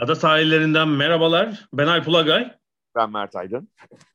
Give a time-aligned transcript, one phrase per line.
[0.00, 1.68] Ada sahillerinden merhabalar.
[1.72, 2.54] Ben Alp Ulagay.
[2.96, 3.68] Ben Mert Aydın.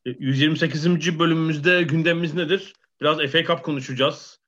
[0.06, 0.88] 128.
[0.88, 2.74] E, bölümümüzde gündemimiz nedir?
[3.02, 4.40] Biraz FA Cup konuşacağız.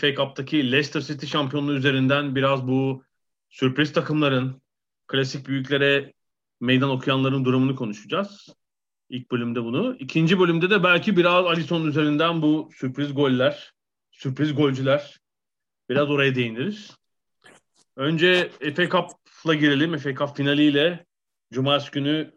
[0.00, 3.04] FA Cup'taki Leicester City şampiyonluğu üzerinden biraz bu
[3.48, 4.62] sürpriz takımların,
[5.06, 6.12] klasik büyüklere
[6.60, 8.48] meydan okuyanların durumunu konuşacağız.
[9.08, 9.96] İlk bölümde bunu.
[9.98, 13.72] İkinci bölümde de belki biraz Alisson üzerinden bu sürpriz goller,
[14.10, 15.20] sürpriz golcüler
[15.90, 16.90] biraz oraya değiniriz.
[17.96, 18.88] Önce FA
[19.44, 19.98] Cup'la girelim.
[19.98, 21.06] FA Cup finaliyle
[21.52, 22.34] Cumartesi günü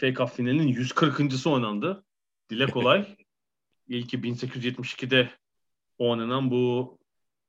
[0.00, 2.04] FA Cup finalinin 140.sı oynandı.
[2.50, 3.16] Dile kolay.
[3.88, 5.30] İlki 1872'de
[5.98, 6.98] oynanan bu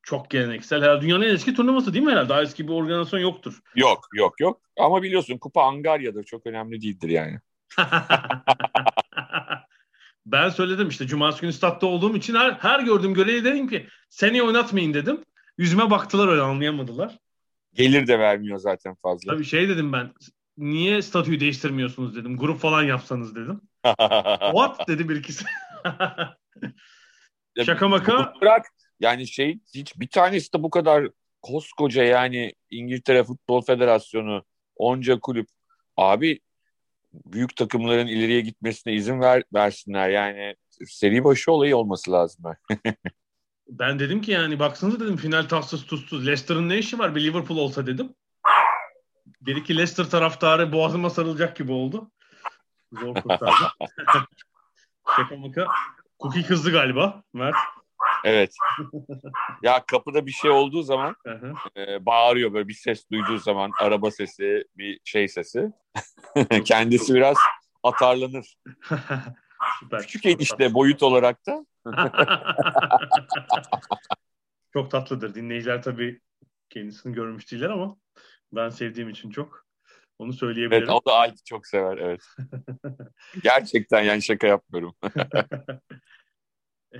[0.03, 0.81] çok geleneksel.
[0.81, 2.29] Herhalde dünyanın en eski turnuvası değil mi herhalde?
[2.29, 3.61] Daha eski bir organizasyon yoktur.
[3.75, 4.61] Yok yok yok.
[4.79, 6.23] Ama biliyorsun Kupa Angarya'dır.
[6.23, 7.39] Çok önemli değildir yani.
[10.25, 14.43] ben söyledim işte cumartesi günü statta olduğum için her, her gördüğüm görevi dedim ki seni
[14.43, 15.23] oynatmayın dedim.
[15.57, 17.22] Yüzüme baktılar öyle anlayamadılar.
[17.73, 19.33] Gelir de vermiyor zaten fazla.
[19.33, 20.13] Tabii şey dedim ben
[20.57, 22.37] niye statüyü değiştirmiyorsunuz dedim.
[22.37, 23.61] Grup falan yapsanız dedim.
[24.39, 25.45] What dedi bir ikisi.
[27.65, 28.33] Şaka maka.
[28.41, 28.65] Bırak
[28.99, 31.09] yani şey hiç bir tanesi de bu kadar
[31.41, 34.43] koskoca yani İngiltere Futbol Federasyonu
[34.75, 35.47] onca kulüp
[35.97, 36.39] abi
[37.13, 42.45] büyük takımların ileriye gitmesine izin ver, versinler yani seri başı olayı olması lazım.
[43.67, 47.57] ben dedim ki yani baksanıza dedim final tatsız tuzsuz Leicester'ın ne işi var bir Liverpool
[47.57, 48.13] olsa dedim.
[49.41, 52.11] Bir iki Leicester taraftarı boğazıma sarılacak gibi oldu.
[52.91, 53.53] Zor kurtardı.
[55.15, 55.67] Şaka maka.
[56.19, 57.55] Cookie kızdı galiba Mert.
[58.23, 58.55] Evet.
[59.63, 61.15] ya kapıda bir şey olduğu zaman
[61.77, 65.71] e, bağırıyor böyle bir ses duyduğu zaman araba sesi, bir şey sesi.
[66.65, 67.37] Kendisi biraz
[67.83, 68.57] atarlanır.
[69.79, 70.01] Süper.
[70.07, 71.65] Küçük işte boyut olarak da.
[74.73, 75.35] çok tatlıdır.
[75.35, 76.21] Dinleyiciler tabii
[76.69, 77.97] kendisini görmüş değiller ama
[78.53, 79.65] ben sevdiğim için çok
[80.19, 80.83] onu söyleyebilirim.
[80.83, 82.21] Evet o da Alp çok sever evet.
[83.43, 84.95] Gerçekten yani şaka yapmıyorum.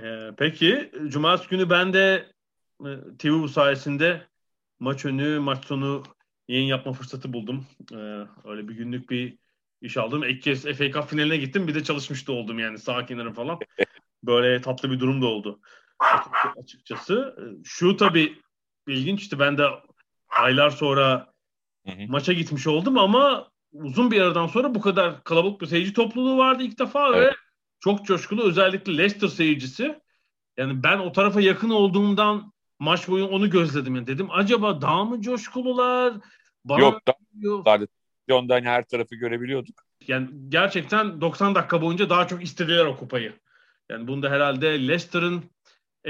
[0.02, 2.32] Ee, peki Cumartesi günü ben de
[2.80, 4.26] e, TV bu sayesinde
[4.80, 6.02] maç önü, maç sonu
[6.48, 7.66] yayın yapma fırsatı buldum.
[7.92, 7.96] Ee,
[8.44, 9.38] öyle bir günlük bir
[9.82, 10.24] iş aldım.
[10.24, 11.68] İlk kez FA Cup finaline gittim.
[11.68, 13.58] Bir de çalışmış da oldum yani sağ kenarı falan.
[14.26, 15.60] Böyle tatlı bir durum da oldu
[16.62, 17.36] açıkçası.
[17.64, 18.38] Şu tabii
[18.88, 19.38] ilginçti.
[19.38, 19.66] Ben de
[20.28, 21.32] aylar sonra
[22.08, 26.62] maça gitmiş oldum ama uzun bir aradan sonra bu kadar kalabalık bir seyirci topluluğu vardı
[26.62, 27.32] ilk defa evet.
[27.32, 27.36] ve
[27.80, 30.00] çok coşkulu özellikle Leicester seyircisi.
[30.56, 33.94] Yani ben o tarafa yakın olduğumdan maç boyu onu gözledim.
[33.94, 36.14] Yani dedim acaba daha mı coşkulular?
[36.64, 37.78] Bana yok daha
[38.30, 39.82] Ondan her tarafı görebiliyorduk.
[40.08, 43.32] Yani gerçekten 90 dakika boyunca daha çok istediler o kupayı.
[43.90, 45.44] Yani bunda herhalde Leicester'ın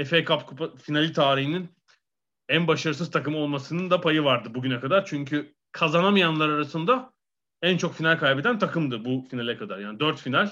[0.05, 1.69] FA Cup kupa finali tarihinin
[2.49, 5.05] en başarısız takımı olmasının da payı vardı bugüne kadar.
[5.05, 7.13] Çünkü kazanamayanlar arasında
[7.61, 9.79] en çok final kaybeden takımdı bu finale kadar.
[9.79, 10.51] Yani 4 final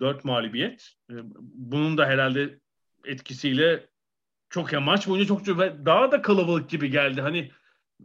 [0.00, 0.92] 4 mağlubiyet.
[1.10, 2.60] Ee, bunun da herhalde
[3.04, 3.88] etkisiyle
[4.50, 5.46] çok ya maç boyunca çok
[5.86, 7.20] daha da kalabalık gibi geldi.
[7.20, 7.50] Hani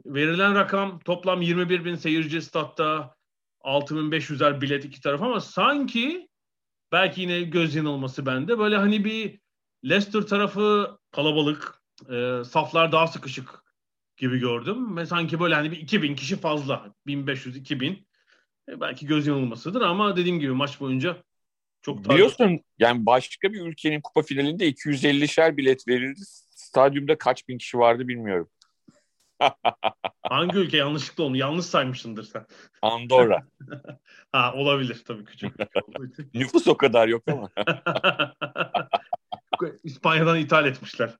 [0.05, 3.15] verilen rakam toplam 21 bin seyirci statta
[3.63, 6.26] 6500'er bilet iki taraf ama sanki
[6.91, 8.59] belki yine göz yanılması bende.
[8.59, 9.39] Böyle hani bir
[9.85, 13.63] Leicester tarafı kalabalık, e, saflar daha sıkışık
[14.17, 14.97] gibi gördüm.
[14.97, 16.93] Ve sanki böyle hani bir 2000 kişi fazla.
[17.07, 18.05] 1500-2000.
[18.69, 21.23] E, belki göz yanılmasıdır ama dediğim gibi maç boyunca
[21.81, 26.19] çok Biliyorsun yani başka bir ülkenin kupa finalinde 250'şer bilet verildi.
[26.49, 28.49] Stadyumda kaç bin kişi vardı bilmiyorum.
[30.23, 32.45] Hangi ülke yanlışlıkla onu yanlış saymışsındır sen.
[32.81, 33.47] Andorra.
[34.31, 35.53] ha olabilir tabii küçük.
[36.33, 37.49] Nüfus o kadar yok ama.
[39.83, 41.17] İspanya'dan ithal etmişler.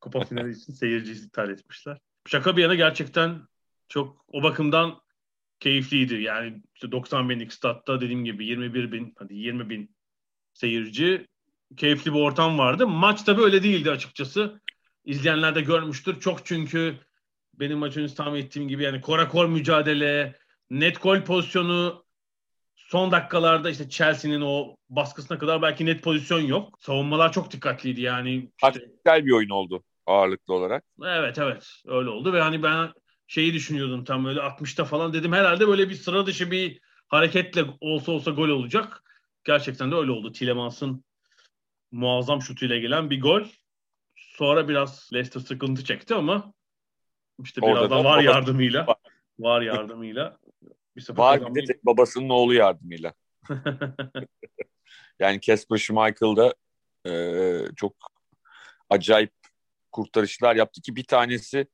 [0.00, 1.98] Kupa finali için seyirci ithal etmişler.
[2.26, 3.48] Şaka bir yana gerçekten
[3.88, 5.00] çok o bakımdan
[5.60, 6.14] keyifliydi.
[6.14, 9.96] Yani işte 90 binlik statta dediğim gibi 21 bin hadi 20 bin
[10.52, 11.26] seyirci
[11.76, 12.86] keyifli bir ortam vardı.
[12.86, 14.60] Maç tabii öyle değildi açıkçası.
[15.04, 16.20] İzleyenler de görmüştür.
[16.20, 16.98] Çok çünkü
[17.54, 20.36] benim maçın tahmin ettiğim gibi yani korakor mücadele,
[20.70, 22.04] net gol pozisyonu
[22.76, 26.78] son dakikalarda işte Chelsea'nin o baskısına kadar belki net pozisyon yok.
[26.80, 28.50] Savunmalar çok dikkatliydi yani.
[28.64, 28.86] Işte...
[29.04, 30.84] Güzel bir oyun oldu ağırlıklı olarak.
[31.04, 32.92] Evet evet öyle oldu ve hani ben
[33.26, 38.12] şeyi düşünüyordum tam böyle 60'ta falan dedim herhalde böyle bir sıra dışı bir hareketle olsa
[38.12, 39.02] olsa gol olacak.
[39.44, 40.32] Gerçekten de öyle oldu.
[40.32, 41.04] Tilemans'ın
[41.90, 43.42] muazzam şutuyla gelen bir gol.
[44.16, 46.52] Sonra biraz Leicester sıkıntı çekti ama
[47.44, 48.86] işte biraz da var yardımıyla
[49.38, 50.38] var yardımıyla
[50.96, 53.12] bir var bir de babasının oğlu yardımıyla.
[55.18, 56.54] yani Casper Schmeichel da
[57.06, 57.12] e,
[57.76, 57.94] çok
[58.90, 59.32] acayip
[59.92, 61.66] kurtarışlar yaptı ki bir tanesi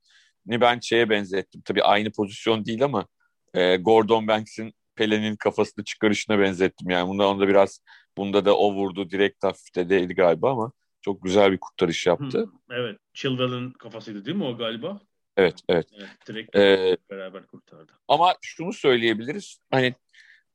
[0.45, 1.61] ni ben şeye benzettim.
[1.65, 3.07] Tabii aynı pozisyon değil ama
[3.53, 6.89] e, Gordon Banks'in Pele'nin kafasını çıkarışına benzettim.
[6.89, 7.83] Yani bunda onda biraz
[8.17, 10.71] bunda da o vurdu direkt hafifte değil galiba ama
[11.01, 12.39] çok güzel bir kurtarış yaptı.
[12.39, 12.99] Hı, evet.
[13.13, 15.01] Chilwell'ın kafasıydı değil mi o galiba?
[15.39, 15.87] Evet, evet.
[15.97, 17.91] evet direkt ee, beraber kurtardı.
[18.07, 19.59] Ama şunu söyleyebiliriz.
[19.71, 19.95] Hani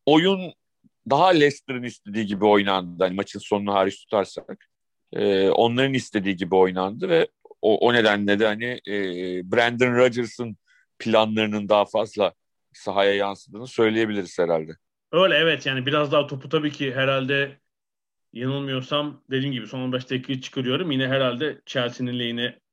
[0.07, 0.53] oyun
[1.11, 3.05] daha Leicester'ın istediği gibi oynandı.
[3.05, 4.67] Hani maçın sonunu hariç tutarsak.
[5.13, 7.29] E, onların istediği gibi oynandı ve
[7.63, 8.95] o, o nedenle de hani e,
[9.53, 10.57] Brandon Rodgers'ın
[10.99, 12.33] planlarının daha fazla
[12.73, 14.77] sahaya yansıdığını söyleyebiliriz herhalde.
[15.13, 17.59] Öyle evet yani biraz daha topu tabii ki herhalde
[18.33, 20.91] yanılmıyorsam dediğim gibi son 15 dakikayı çıkarıyorum.
[20.91, 22.64] Yine herhalde Chelsea'nin lehine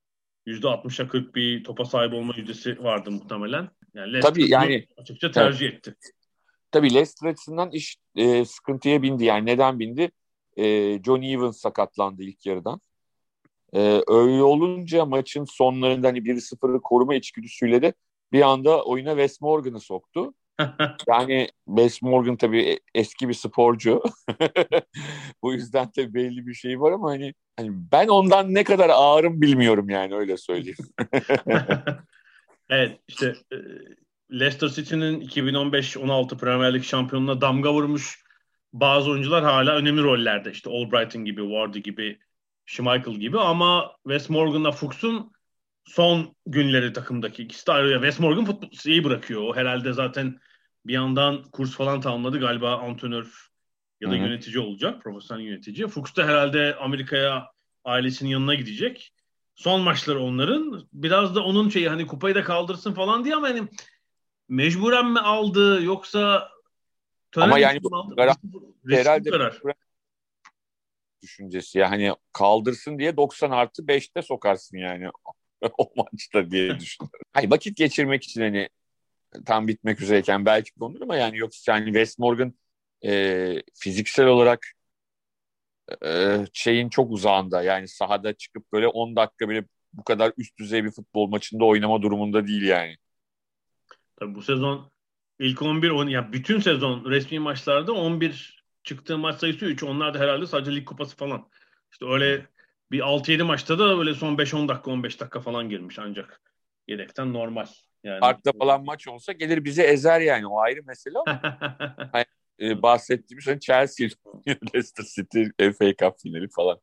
[0.48, 3.70] %60'a 40 bir topa sahip olma yüzdesi vardı muhtemelen.
[3.94, 5.88] Yani Leicester tabii yani açıkça tercih evet.
[5.88, 5.96] etti.
[6.72, 9.26] Tabii Leicester açısından iş e, sıkıntıya bindi.
[9.26, 10.12] Yani neden bindi?
[10.58, 10.64] E,
[11.04, 12.82] John Evans sakatlandı ilk yarıdan.
[13.74, 17.94] E, öyle olunca maçın sonlarında hani 1-0'ı koruma içgüdüsüyle de
[18.32, 20.34] bir anda oyuna Wes Morgan'ı soktu.
[21.08, 24.04] yani Wes Morgan tabii e, eski bir sporcu.
[25.44, 29.42] Bu yüzden tabii belli bir şey var ama hani, hani ben ondan ne kadar ağırım
[29.42, 30.88] bilmiyorum yani öyle söyleyeyim.
[32.70, 33.58] evet işte e,
[34.32, 38.24] Leicester City'nin 2015-16 Premier Lig şampiyonuna damga vurmuş
[38.74, 40.52] bazı oyuncular hala önemli rollerde.
[40.52, 42.20] İşte Albrighton gibi, Wardy gibi,
[42.66, 45.32] Schmeichel gibi ama Wes Morgan'la Fuchs'un
[45.86, 47.94] son günleri takımdaki ikisi de ayrı.
[47.94, 49.42] Wes Morgan futbol iyi bırakıyor.
[49.42, 50.40] O herhalde zaten
[50.86, 52.40] bir yandan kurs falan tamamladı.
[52.40, 53.52] Galiba antrenör
[54.02, 54.22] ya da Hı-hı.
[54.22, 55.02] yönetici olacak.
[55.04, 55.88] Profesyonel yönetici.
[55.88, 57.52] Fuchs da herhalde Amerika'ya
[57.86, 59.14] ailesinin yanına gidecek.
[59.56, 60.88] Son maçları onların.
[60.94, 63.68] Biraz da onun şeyi hani kupayı da kaldırsın falan diye ama hani
[64.50, 66.52] mecburen mi aldı yoksa
[67.36, 68.36] ama yani bu karar,
[68.90, 69.62] herhalde karar.
[71.22, 75.10] düşüncesi ya hani kaldırsın diye 90 artı 5'te sokarsın yani
[75.78, 77.20] o maçta diye düşünüyorum.
[77.34, 78.70] Hayır vakit geçirmek için hani
[79.46, 82.54] tam bitmek üzereyken belki konur ama yani yoksa yani West Morgan
[83.06, 84.68] e, fiziksel olarak
[86.06, 90.84] e, şeyin çok uzağında yani sahada çıkıp böyle 10 dakika bile bu kadar üst düzey
[90.84, 92.98] bir futbol maçında oynama durumunda değil yani.
[94.20, 94.92] Tabii bu sezon
[95.40, 99.84] ilk 11 on, ya bütün sezon resmi maçlarda 11 çıktığı maç sayısı 3.
[99.84, 101.50] Onlar da herhalde sadece lig kupası falan.
[101.92, 102.46] İşte öyle
[102.92, 106.42] bir 6-7 maçta da böyle son 5-10 dakika 15 dakika falan girmiş ancak
[106.88, 107.68] yedekten normal.
[108.04, 108.20] Yani.
[108.20, 111.42] Parkta falan maç olsa gelir bize ezer yani o ayrı mesele ama
[112.12, 112.26] hani,
[112.60, 114.08] e, bahsettiğimiz hani Chelsea,
[114.48, 116.80] Leicester City, FA Cup finali falan.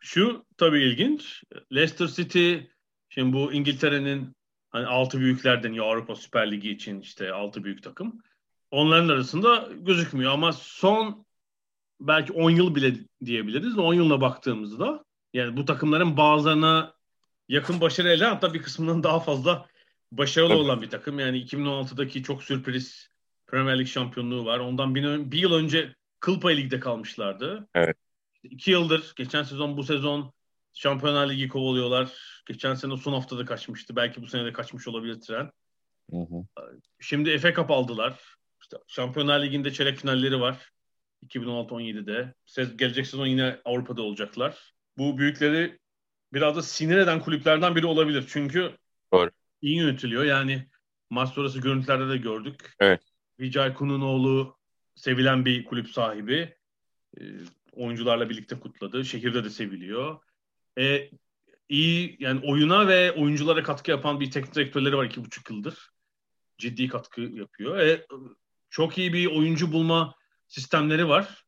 [0.00, 1.42] Şu tabii ilginç.
[1.74, 2.56] Leicester City
[3.08, 4.36] şimdi bu İngiltere'nin
[4.70, 8.22] hani altı büyüklerden ya Avrupa Süper Ligi için işte altı büyük takım.
[8.70, 11.26] Onların arasında gözükmüyor ama son
[12.00, 12.94] belki 10 yıl bile
[13.24, 13.78] diyebiliriz.
[13.78, 16.94] 10 yılına baktığımızda yani bu takımların bazılarına
[17.48, 19.67] yakın başarı elde hatta bir kısmından daha fazla
[20.12, 20.60] başarılı evet.
[20.60, 21.18] olan bir takım.
[21.18, 23.08] Yani 2016'daki çok sürpriz
[23.46, 24.58] Premier Lig şampiyonluğu var.
[24.58, 27.68] Ondan bir, bir yıl önce Kılpay Lig'de kalmışlardı.
[27.74, 27.96] Evet.
[28.42, 30.32] İki yıldır geçen sezon bu sezon
[30.72, 32.12] Şampiyonlar Ligi kovalıyorlar.
[32.46, 33.96] Geçen sene son haftada kaçmıştı.
[33.96, 35.50] Belki bu sene de kaçmış olabilir tren.
[36.10, 36.44] Hı hı.
[37.00, 38.20] Şimdi FA Cup aldılar.
[38.60, 40.70] İşte Şampiyonlar Ligi'nde çeyrek finalleri var.
[41.26, 42.34] 2016-17'de.
[42.76, 44.72] Gelecek sezon yine Avrupa'da olacaklar.
[44.98, 45.78] Bu büyükleri
[46.32, 48.24] biraz da sinir eden kulüplerden biri olabilir.
[48.28, 48.76] Çünkü
[49.12, 49.30] Doğru.
[49.62, 50.24] İyi yönetiliyor.
[50.24, 50.68] Yani
[51.10, 52.74] maç sonrası görüntülerde de gördük.
[52.80, 53.02] Evet.
[53.40, 54.56] Vijay Kununoğlu
[54.94, 56.56] sevilen bir kulüp sahibi.
[57.20, 57.22] E,
[57.72, 59.04] oyuncularla birlikte kutladı.
[59.04, 60.18] Şehirde de seviliyor.
[60.78, 61.10] E,
[61.68, 65.90] iyi yani oyuna ve oyunculara katkı yapan bir teknik direktörleri var iki buçuk yıldır.
[66.58, 67.78] Ciddi katkı yapıyor.
[67.78, 68.06] E,
[68.70, 70.14] çok iyi bir oyuncu bulma
[70.48, 71.44] sistemleri var.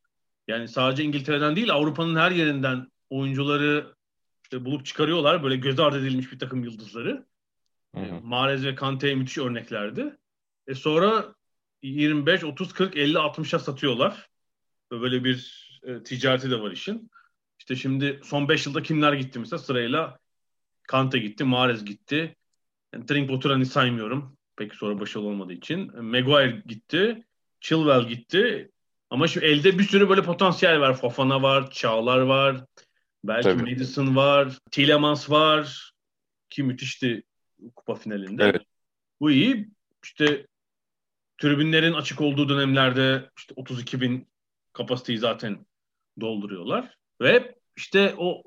[0.48, 3.94] Yani sadece İngiltere'den değil Avrupa'nın her yerinden oyuncuları
[4.42, 5.42] işte bulup çıkarıyorlar.
[5.42, 7.26] Böyle göz ardı edilmiş bir takım yıldızları.
[7.94, 8.20] Hı hı.
[8.22, 10.16] Mahrez ve Kante müthiş örneklerdi.
[10.66, 11.34] E sonra
[11.82, 14.28] 25, 30, 40, 50, 60'a satıyorlar.
[14.90, 17.10] Böyle bir e, ticareti de var işin.
[17.58, 20.18] İşte şimdi son 5 yılda kimler gitti mesela sırayla
[20.82, 22.36] Kante gitti, Mahrez gitti.
[22.94, 24.36] Yani Drinkwater'ı hani saymıyorum.
[24.56, 26.04] Peki sonra başarılı olmadığı için.
[26.04, 27.24] Maguire gitti.
[27.60, 28.70] Chilwell gitti.
[29.10, 30.96] Ama şimdi elde bir sürü böyle potansiyel var.
[30.96, 32.64] Fofana var, Çağlar var.
[33.24, 33.62] Belki Tabii.
[33.62, 34.58] Madison var.
[34.70, 35.92] Tillemans var.
[36.50, 37.22] Ki müthişti
[37.76, 38.44] kupa finalinde.
[38.44, 38.62] Evet.
[39.20, 39.68] Bu iyi.
[40.04, 40.46] İşte
[41.38, 44.28] tribünlerin açık olduğu dönemlerde işte 32 bin
[44.72, 45.66] kapasiteyi zaten
[46.20, 46.94] dolduruyorlar.
[47.20, 48.42] Ve işte o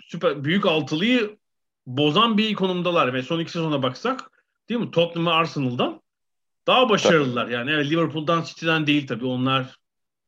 [0.00, 1.38] süper büyük altılıyı
[1.86, 4.30] bozan bir konumdalar ve son iki sezona baksak
[4.68, 4.90] değil mi?
[4.90, 6.00] Tottenham ve Arsenal'dan
[6.66, 7.48] daha başarılılar.
[7.48, 9.26] Yani evet, Liverpool'dan City'den değil tabii.
[9.26, 9.76] Onlar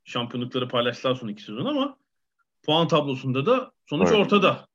[0.04, 1.96] şampiyonlukları paylaştılar son iki sezon ama
[2.62, 4.18] puan tablosunda da sonuç evet.
[4.18, 4.68] ortada.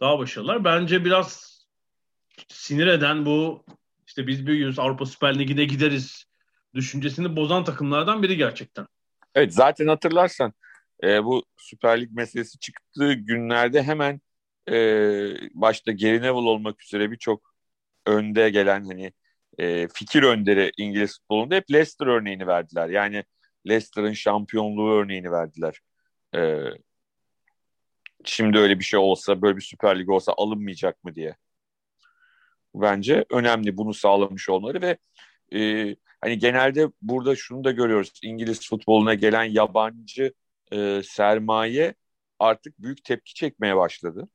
[0.00, 0.64] Daha başarılılar.
[0.64, 1.53] Bence biraz
[2.48, 3.64] sinir eden bu
[4.06, 6.24] işte biz büyüyoruz Avrupa Süper Ligi'ne gideriz
[6.74, 8.86] düşüncesini bozan takımlardan biri gerçekten.
[9.34, 10.52] Evet zaten hatırlarsan
[11.04, 14.20] e, bu Süper Lig meselesi çıktığı günlerde hemen
[14.70, 14.76] e,
[15.54, 17.54] başta Gary Neville olmak üzere birçok
[18.06, 19.12] önde gelen hani
[19.58, 22.88] e, fikir önderi İngiliz futbolunda hep Leicester örneğini verdiler.
[22.88, 23.24] Yani
[23.68, 25.80] Leicester'ın şampiyonluğu örneğini verdiler.
[26.36, 26.58] E,
[28.24, 31.36] şimdi öyle bir şey olsa, böyle bir Süper Lig olsa alınmayacak mı diye.
[32.74, 34.98] Bence önemli bunu sağlamış olmaları ve
[35.58, 38.20] e, hani genelde burada şunu da görüyoruz.
[38.22, 40.32] İngiliz futboluna gelen yabancı
[40.72, 41.94] e, sermaye
[42.38, 44.28] artık büyük tepki çekmeye başladı.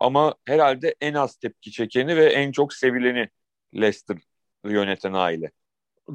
[0.00, 3.28] Ama herhalde en az tepki çekeni ve en çok sevileni
[3.74, 4.18] Leicester
[4.64, 5.50] yöneten aile.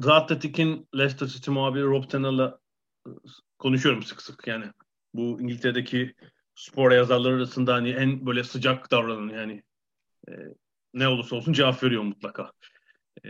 [0.02, 2.58] The Athletic'in Leicester City muhabiri Rob Tennell'la
[3.06, 3.10] e,
[3.58, 4.64] konuşuyorum sık sık yani.
[5.14, 6.14] Bu İngiltere'deki
[6.54, 9.62] spor yazarları arasında hani en böyle sıcak davranan yani
[10.28, 10.32] e,
[10.94, 12.52] ne olursa olsun cevap veriyor mutlaka.
[13.24, 13.28] E,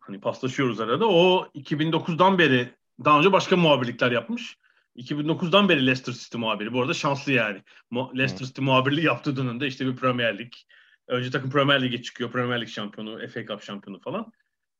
[0.00, 1.08] hani paslaşıyoruz arada.
[1.08, 2.68] O 2009'dan beri
[3.04, 4.56] daha önce başka muhabirlikler yapmış.
[4.96, 6.72] 2009'dan beri Leicester City muhabiri.
[6.72, 7.62] Bu arada şanslı yani.
[7.92, 10.52] Mo- Leicester City muhabirliği yaptığı dönemde işte bir Premier Lig.
[11.08, 12.32] Önce takım Premier Lig'e çıkıyor.
[12.32, 14.32] Premier Lig şampiyonu, FA Cup şampiyonu falan.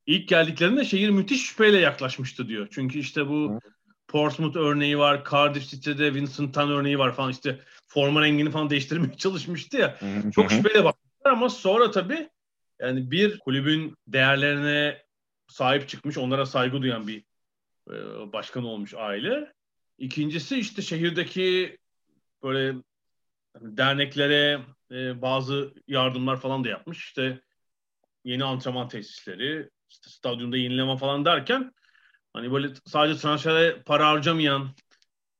[0.06, 2.68] İlk geldiklerinde şehir müthiş şüpheyle yaklaşmıştı diyor.
[2.70, 3.60] Çünkü işte bu
[4.08, 5.24] Portsmouth örneği var.
[5.30, 7.30] Cardiff City'de Vincent Tan örneği var falan.
[7.30, 9.98] İşte forma rengini falan değiştirmeye çalışmıştı ya.
[10.34, 12.30] Çok şüpheyle bakmışlar ama sonra tabii
[12.80, 15.02] yani bir kulübün değerlerine
[15.48, 17.24] sahip çıkmış, onlara saygı duyan bir
[17.90, 17.94] e,
[18.32, 19.52] başkan olmuş aile.
[19.98, 21.78] İkincisi işte şehirdeki
[22.42, 22.74] böyle
[23.60, 24.60] derneklere
[24.90, 26.98] e, bazı yardımlar falan da yapmış.
[26.98, 27.40] İşte
[28.24, 31.74] yeni antrenman tesisleri, işte stadyumda yenileme falan derken
[32.32, 34.70] hani böyle sadece transfere para harcamayan,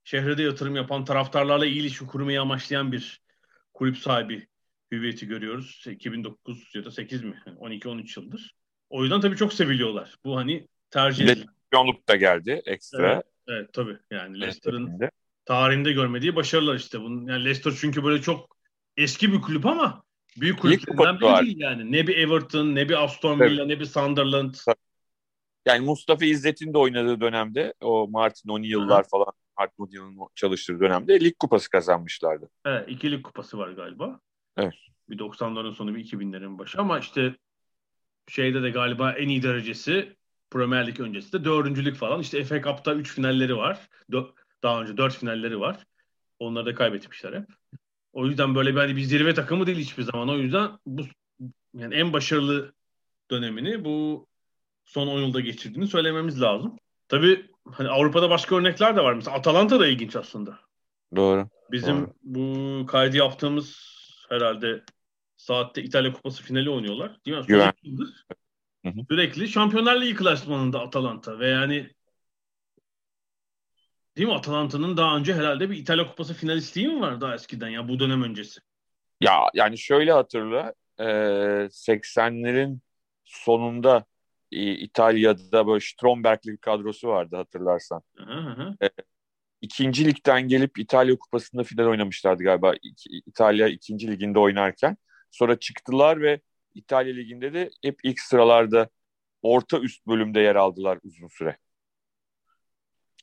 [0.05, 3.21] şehre yatırım yapan, taraftarlarla iyi ilişki kurmayı amaçlayan bir
[3.75, 4.50] kulüp sahibi
[4.93, 5.85] hüviyeti görüyoruz.
[5.91, 7.43] 2009 ya da 8 mi?
[7.47, 8.55] Yani 12-13 yıldır.
[8.91, 10.15] O yüzden tabii çok seviliyorlar.
[10.25, 11.47] Bu hani tercih edilen.
[11.73, 13.13] Şampiyonluk da geldi ekstra.
[13.13, 13.97] Evet, evet tabii.
[14.11, 15.01] Yani Leicester'ın
[15.45, 17.01] tarihinde görmediği başarılar işte.
[17.01, 18.57] Bunun, yani Leicester çünkü böyle çok
[18.97, 20.03] eski bir kulüp ama
[20.41, 21.93] büyük kulüplerinden biri değil yani.
[21.93, 23.67] Ne bir Everton, ne bir Aston Villa, evet.
[23.67, 24.55] ne bir Sunderland.
[25.67, 31.39] Yani Mustafa İzzet'in de oynadığı dönemde o Martin O'Neill'lar falan Martin O'Neill'ın çalıştığı dönemde lig
[31.39, 32.51] kupası kazanmışlardı.
[32.65, 34.21] Evet, iki lig kupası var galiba.
[34.63, 34.75] Evet.
[35.09, 37.37] Bir 90'ların sonu bir 2000'lerin başı ama işte
[38.29, 40.17] şeyde de galiba en iyi derecesi
[40.51, 42.21] Premier Lig öncesi de dördüncülük falan.
[42.21, 43.89] İşte FA Cup'ta 3 finalleri var.
[44.11, 45.87] Dö- daha önce 4 finalleri var.
[46.39, 47.47] Onları da kaybetmişler hep.
[48.13, 50.29] O yüzden böyle bir, hani bir zirve takımı değil hiçbir zaman.
[50.29, 51.03] O yüzden bu
[51.75, 52.73] yani en başarılı
[53.31, 54.27] dönemini bu
[54.85, 56.77] son 10 yılda geçirdiğini söylememiz lazım.
[57.09, 59.15] Tabii hani Avrupa'da başka örnekler de var.
[59.15, 60.59] Mesela Atalanta da ilginç aslında.
[61.17, 61.49] Doğru.
[61.73, 62.15] Bizim doğru.
[62.23, 64.00] bu kaydı yaptığımız
[64.31, 64.83] herhalde
[65.37, 67.25] saatte İtalya Kupası finali oynuyorlar.
[67.27, 67.45] Değil mi?
[67.47, 67.73] Güven.
[69.09, 71.91] Sürekli Şampiyonlar Ligi klasmanında Atalanta ve yani
[74.17, 74.35] Değil mi?
[74.35, 78.23] Atalanta'nın daha önce herhalde bir İtalya Kupası finalistliği mi var daha eskiden ya bu dönem
[78.23, 78.61] öncesi?
[79.21, 81.05] Ya yani şöyle hatırla e,
[81.71, 82.79] 80'lerin
[83.25, 84.05] sonunda
[84.51, 88.03] İtalya'da böyle Stromberg'li bir kadrosu vardı hatırlarsan.
[88.17, 88.77] Hı hı.
[88.83, 88.91] E,
[89.61, 92.75] ikinci ligden gelip İtalya Kupası'nda final oynamışlardı galiba
[93.27, 94.97] İtalya ikinci liginde oynarken.
[95.31, 96.41] Sonra çıktılar ve
[96.75, 98.89] İtalya Ligi'nde de hep ilk sıralarda
[99.43, 101.57] orta üst bölümde yer aldılar uzun süre.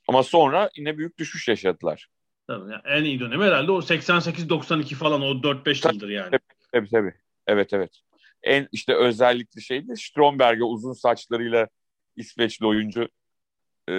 [0.07, 2.07] Ama sonra yine büyük düşüş yaşadılar.
[2.47, 6.31] Tabii, yani en iyi dönemi herhalde o 88-92 falan o 4-5 yıldır yani.
[6.31, 6.39] Tabii,
[6.71, 7.13] tabii tabii.
[7.47, 8.01] Evet evet.
[8.43, 11.67] En işte özellikli şey de Stromberg'e uzun saçlarıyla
[12.15, 13.09] İsveçli oyuncu
[13.89, 13.93] e,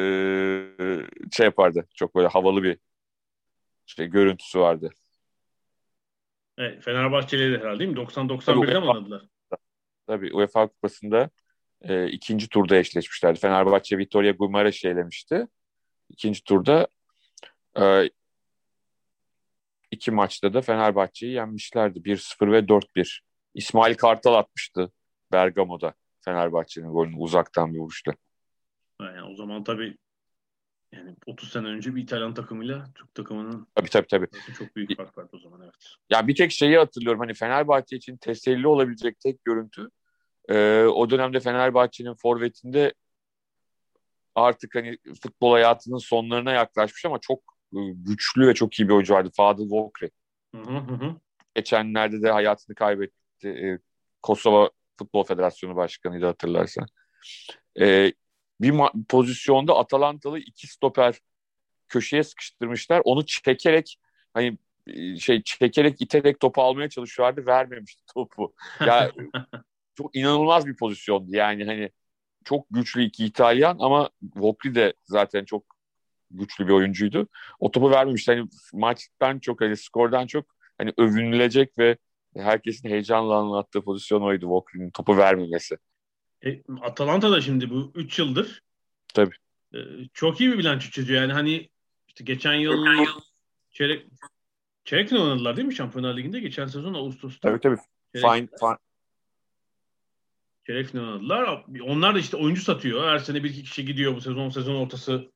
[1.33, 1.87] şey yapardı.
[1.95, 2.78] Çok böyle havalı bir
[3.87, 4.90] şey görüntüsü vardı.
[6.59, 7.97] Evet, Fenerbahçeli de herhalde değil mi?
[7.97, 9.23] 90-91'de mi oynadılar?
[10.07, 11.30] Tabii UEFA Kupası'nda
[11.83, 13.40] e, ikinci turda eşleşmişlerdi.
[13.40, 15.47] Fenerbahçe Vitoria Guimarães'i elemişti.
[16.09, 16.87] İkinci turda
[17.80, 18.11] e,
[19.90, 21.99] iki maçta da Fenerbahçe'yi yenmişlerdi.
[21.99, 23.21] 1-0 ve 4-1.
[23.54, 24.92] İsmail Kartal atmıştı
[25.33, 28.12] Bergamo'da Fenerbahçe'nin golünü uzaktan bir vuruşla.
[29.00, 29.97] Yani o zaman tabii
[30.93, 34.26] Yani 30 sene önce bir İtalyan takımıyla Türk takımının Tabii tabii tabii.
[34.59, 35.75] çok büyük fark vardı o zaman evet.
[36.11, 39.88] Ya bir tek şeyi hatırlıyorum hani Fenerbahçe için teselli olabilecek tek görüntü
[40.49, 42.95] e, o dönemde Fenerbahçe'nin forvetinde
[44.35, 47.40] artık hani futbol hayatının sonlarına yaklaşmış ama çok
[47.73, 49.31] e, güçlü ve çok iyi bir oyuncu vardı.
[49.37, 50.11] Fadıl Vokri.
[50.55, 51.17] Hı hı hı.
[51.55, 53.49] Geçenlerde de hayatını kaybetti.
[53.49, 53.78] E,
[54.23, 56.87] Kosova Futbol Federasyonu Başkanı'ydı hatırlarsan.
[57.81, 58.12] E,
[58.61, 58.75] bir
[59.09, 61.21] pozisyonda Atalantalı iki stoper
[61.88, 63.03] köşeye sıkıştırmışlar.
[63.05, 63.99] Onu çekerek
[64.35, 67.47] hani e, şey çekerek iterek topu almaya çalışıyorlardı.
[67.47, 68.55] Vermemişti topu.
[68.87, 69.12] Ya
[69.95, 71.31] çok inanılmaz bir pozisyondu.
[71.31, 71.91] Yani hani
[72.45, 75.65] çok güçlü iki İtalyan ama Vokri de zaten çok
[76.31, 77.29] güçlü bir oyuncuydu.
[77.61, 78.33] O topu vermemişti.
[78.33, 80.47] Hani maçtan çok hani skordan çok
[80.79, 81.97] hani övünülecek ve
[82.37, 85.77] herkesin heyecanla anlattığı pozisyon oydu Vokri'nin topu vermemesi.
[86.47, 88.62] E, Atalanta da şimdi bu 3 yıldır
[89.14, 89.35] Tabii.
[89.75, 89.78] e,
[90.14, 91.21] çok iyi bir bilanço çiziyor.
[91.23, 91.68] Yani hani
[92.09, 92.85] işte geçen yıl
[93.71, 94.07] çeyrek
[94.85, 96.40] çeyrek final oynadılar değil mi Şampiyonlar Ligi'nde?
[96.40, 97.49] Geçen sezon Ağustos'ta.
[97.49, 97.76] Tabii tabii.
[98.14, 98.76] Çeyrek, Fine, fine.
[100.66, 101.64] çeyrek final oynadılar.
[101.83, 103.09] Onlar da işte oyuncu satıyor.
[103.09, 104.14] Her sene bir iki kişi gidiyor.
[104.16, 105.30] Bu sezon sezon ortası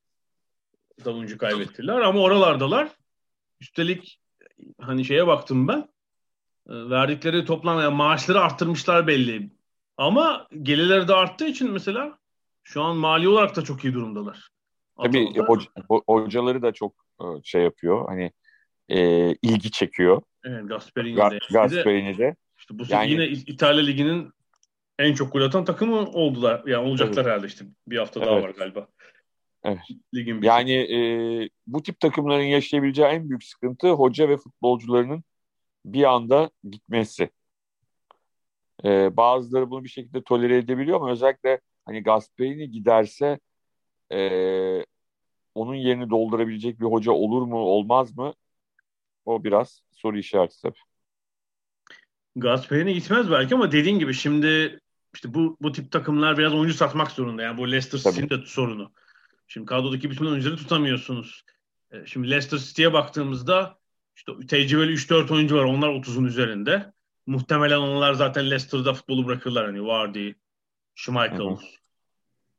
[1.05, 2.01] da oyuncu kaybettiler.
[2.01, 2.89] Ama oralardalar.
[3.61, 4.21] Üstelik
[4.81, 5.79] hani şeye baktım ben.
[6.69, 9.51] E, verdikleri toplam yani maaşları arttırmışlar belli.
[9.97, 12.19] Ama gelirleri de arttığı için mesela
[12.63, 14.49] şu an mali olarak da çok iyi durumdalar.
[15.03, 18.09] Tabii hoca, ho- hocaları da çok e, şey yapıyor.
[18.09, 18.33] Hani
[18.89, 20.23] e, ilgi çekiyor.
[20.45, 21.39] Evet, Gasperini Ga- de.
[21.53, 24.31] Gasperini işte bu sene Yani- yine İtalya Ligi'nin
[24.99, 26.63] en çok gol atan takımı oldular.
[26.67, 27.65] Yani olacaklar herhalde işte.
[27.89, 28.45] Bir hafta daha Evet.
[28.45, 28.89] var galiba.
[29.65, 29.79] Evet.
[30.15, 30.99] Ligin bir Yani e,
[31.67, 35.25] bu tip takımların yaşayabileceği en büyük sıkıntı hoca ve futbolcularının
[35.85, 37.31] bir anda gitmesi.
[38.85, 43.39] E, bazıları bunu bir şekilde tolere edebiliyor ama özellikle hani Gasperini giderse
[44.13, 44.21] e,
[45.55, 48.35] onun yerini doldurabilecek bir hoca olur mu olmaz mı?
[49.25, 50.79] O biraz soru işareti tabii.
[52.37, 54.81] Gasperini gitmez belki ama dediğin gibi şimdi
[55.15, 57.43] işte bu bu tip takımlar biraz oyuncu satmak zorunda.
[57.43, 57.99] Yani bu Leicester.
[57.99, 58.93] City'nin de sorunu.
[59.49, 61.45] Şimdi kadrodaki bütün oyuncuları tutamıyorsunuz.
[61.91, 63.79] E, Şimdi Leicester City'ye baktığımızda
[64.17, 65.65] işte tecrübeli 3-4 oyuncu var.
[65.65, 66.93] Onlar 30'un üzerinde.
[67.27, 69.67] Muhtemelen onlar zaten Leicester'da futbolu bırakırlar.
[69.67, 70.33] Hani Vardy,
[70.95, 71.59] Schmeichel, Hı hı.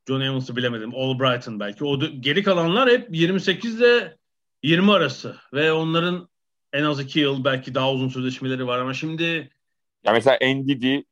[0.07, 0.95] John Evans'ı bilemedim.
[0.95, 1.85] Albrighton belki.
[1.85, 4.17] O geri kalanlar hep 28 ile
[4.63, 5.37] 20 arası.
[5.53, 6.29] Ve onların
[6.73, 8.79] en az 2 yıl belki daha uzun sözleşmeleri var.
[8.79, 9.51] Ama şimdi
[10.03, 11.05] Ya mesela Ndidi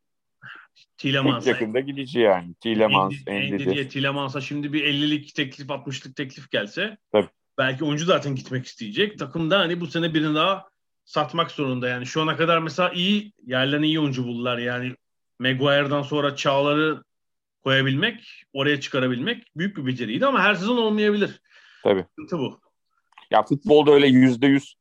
[0.98, 1.46] Tielemans.
[1.46, 2.54] çok yakında gidici yani.
[2.54, 3.70] Tielemans, Endidi, Ndidi.
[3.70, 7.30] Endidi, Tielemans'a şimdi bir 50'lik teklif 60'lık teklif gelse Tabii.
[7.58, 9.20] belki oyuncu zaten gitmek isteyecek.
[9.20, 10.71] Takım da hani bu sene birini daha
[11.06, 11.88] satmak zorunda.
[11.88, 14.58] Yani şu ana kadar mesela iyi yerlerine iyi oyuncu buldular.
[14.58, 14.96] Yani
[15.40, 17.04] Maguire'dan sonra Çağlar'ı
[17.64, 21.42] koyabilmek, oraya çıkarabilmek büyük bir beceriydi ama her sezon olmayabilir.
[21.84, 22.06] Tabii.
[22.10, 22.60] Sıkıntı bu.
[23.32, 24.76] Ya futbolda öyle yüzde yüz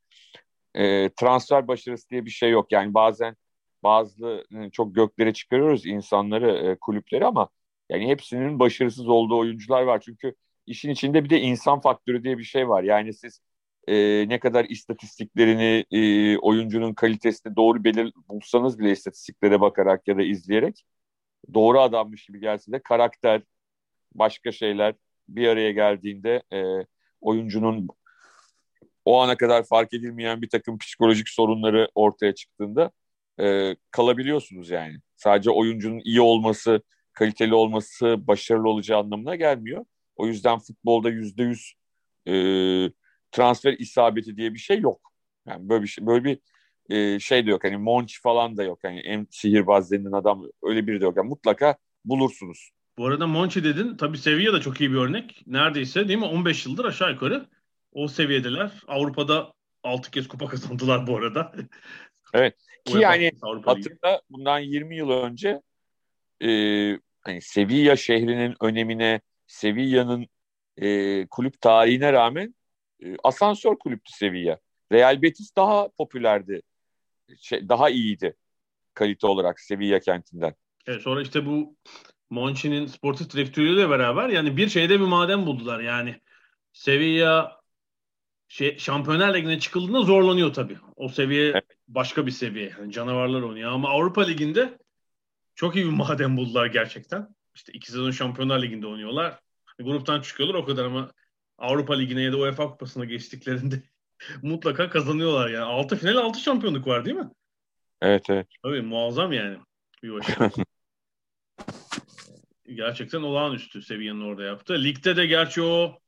[0.75, 2.71] e, transfer başarısı diye bir şey yok.
[2.71, 3.35] Yani bazen
[3.83, 7.49] bazı e, çok göklere çıkarıyoruz insanları, e, kulüpleri ama
[7.89, 10.01] yani hepsinin başarısız olduğu oyuncular var.
[10.05, 10.35] Çünkü
[10.67, 12.83] işin içinde bir de insan faktörü diye bir şey var.
[12.83, 13.39] Yani siz
[13.87, 20.23] e, ne kadar istatistiklerini, e, oyuncunun kalitesini doğru belir bulsanız bile istatistiklere bakarak ya da
[20.23, 20.85] izleyerek
[21.53, 23.41] doğru adammış gibi gelse de karakter,
[24.15, 24.95] başka şeyler
[25.27, 26.85] bir araya geldiğinde e,
[27.21, 27.87] oyuncunun
[29.05, 32.91] o ana kadar fark edilmeyen bir takım psikolojik sorunları ortaya çıktığında
[33.39, 34.97] e, kalabiliyorsunuz yani.
[35.15, 36.81] Sadece oyuncunun iyi olması,
[37.13, 39.85] kaliteli olması, başarılı olacağı anlamına gelmiyor.
[40.15, 41.73] O yüzden futbolda yüzde yüz
[42.27, 42.33] e,
[43.31, 45.11] transfer isabeti diye bir şey yok.
[45.45, 46.39] Yani böyle bir şey, böyle bir
[46.89, 47.63] e, şey de yok.
[47.63, 48.79] Hani Monchi falan da yok.
[48.83, 51.17] Yani en sihirbaz denilen adam öyle biri de yok.
[51.17, 52.69] Yani mutlaka bulursunuz.
[52.97, 53.97] Bu arada Monchi dedin.
[53.97, 55.43] Tabii Sevilla da çok iyi bir örnek.
[55.47, 56.25] Neredeyse değil mi?
[56.25, 57.45] 15 yıldır aşağı yukarı
[57.93, 58.71] o seviyedeler.
[58.87, 61.53] Avrupa'da 6 kez kupa kazandılar bu arada.
[62.33, 62.55] Evet.
[62.85, 63.31] Ki UEFA yani
[63.65, 65.61] hatırla bundan 20 yıl önce
[66.43, 66.49] e,
[67.21, 70.27] hani Sevilla şehrinin önemine, Sevilla'nın
[70.77, 72.55] e, kulüp tarihine rağmen
[73.05, 74.59] e, asansör kulüptü Sevilla.
[74.91, 76.61] Real Betis daha popülerdi.
[77.37, 78.35] Şey, daha iyiydi
[78.93, 80.55] kalite olarak Sevilla kentinden.
[80.87, 81.75] Evet, sonra işte bu
[82.29, 85.79] Monchi'nin sportif direktörüyle beraber yani bir şeyde bir maden buldular.
[85.79, 86.21] Yani
[86.73, 87.61] Sevilla
[88.47, 90.77] şey, Şampiyonlar Ligi'ne çıkıldığında zorlanıyor tabii.
[90.95, 91.65] O seviye Evet.
[91.87, 92.73] başka bir seviye.
[92.79, 94.77] Yani canavarlar oynuyor ama Avrupa Ligi'nde
[95.55, 97.35] çok iyi bir maden buldular gerçekten.
[97.55, 99.39] İşte iki sezon Şampiyonlar Ligi'nde oynuyorlar.
[99.79, 101.11] Gruptan çıkıyorlar o kadar ama
[101.61, 103.83] Avrupa Ligi'ne ya da UEFA Kupası'na geçtiklerinde
[104.41, 105.63] mutlaka kazanıyorlar yani.
[105.63, 107.29] 6 final 6 şampiyonluk var değil mi?
[108.01, 108.47] Evet evet.
[108.63, 109.57] Tabii muazzam yani
[110.03, 110.51] bir başarı.
[112.73, 114.83] Gerçekten olağanüstü seviyenin orada yaptı.
[114.83, 115.99] Ligde de gerçi o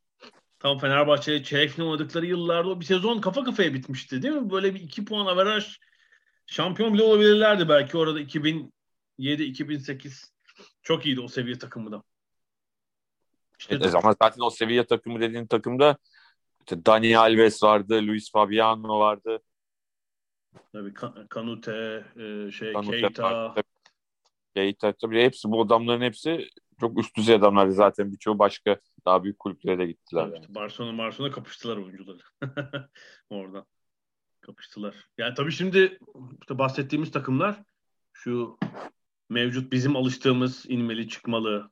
[0.59, 4.49] Tam Fenerbahçe'ye çeyrek final oynadıkları yıllarda o bir sezon kafa kafaya bitmişti değil mi?
[4.49, 5.77] Böyle bir iki puan averaj
[6.47, 8.21] şampiyon bile olabilirlerdi belki orada
[9.19, 10.31] 2007-2008
[10.83, 12.03] çok iyiydi o seviye takımı da.
[13.63, 15.97] İşte evet, ama zaten o seviye takımı dediğin takımda
[16.59, 19.39] işte Dani Alves vardı, Luis Fabiano vardı.
[20.73, 20.93] Tabii
[21.29, 23.55] Kanute, e, şey Kanute Keita.
[24.55, 26.49] Keita tabii hepsi bu adamların hepsi
[26.79, 28.11] çok üst düzey adamlardı zaten.
[28.11, 30.27] Birçoğu başka daha büyük kulüplere de gittiler.
[30.27, 30.55] Evet, yani.
[30.55, 32.19] Barcelona Barcelona kapıştılar oyuncuları.
[33.29, 33.65] Orada
[34.41, 34.95] kapıştılar.
[35.17, 35.99] Yani tabii şimdi
[36.41, 37.63] işte bahsettiğimiz takımlar
[38.13, 38.57] şu
[39.29, 41.71] mevcut bizim alıştığımız inmeli çıkmalı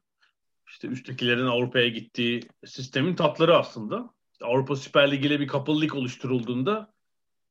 [0.72, 4.10] işte üsttekilerin Avrupa'ya gittiği sistemin tatları aslında.
[4.34, 6.94] İşte Avrupa Süper Ligi ile bir kapalı oluşturulduğunda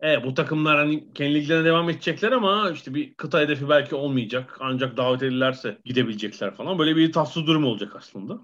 [0.03, 4.57] e, bu takımlar hani kendi liglerine devam edecekler ama işte bir kıta hedefi belki olmayacak.
[4.61, 6.79] Ancak davet edilirlerse gidebilecekler falan.
[6.79, 8.41] Böyle bir tatsız durum olacak aslında.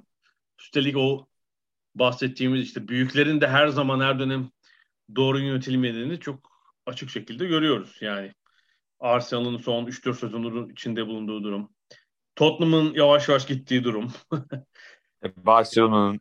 [0.60, 1.26] Üstelik o
[1.94, 4.50] bahsettiğimiz işte büyüklerin de her zaman her dönem
[5.16, 6.50] doğru yönetilmediğini çok
[6.86, 7.96] açık şekilde görüyoruz.
[8.00, 8.32] Yani
[9.00, 11.75] Arsenal'ın son 3-4 sezonun içinde bulunduğu durum.
[12.37, 14.12] Tottenham'ın yavaş yavaş gittiği durum.
[15.37, 16.20] Barcelona'nın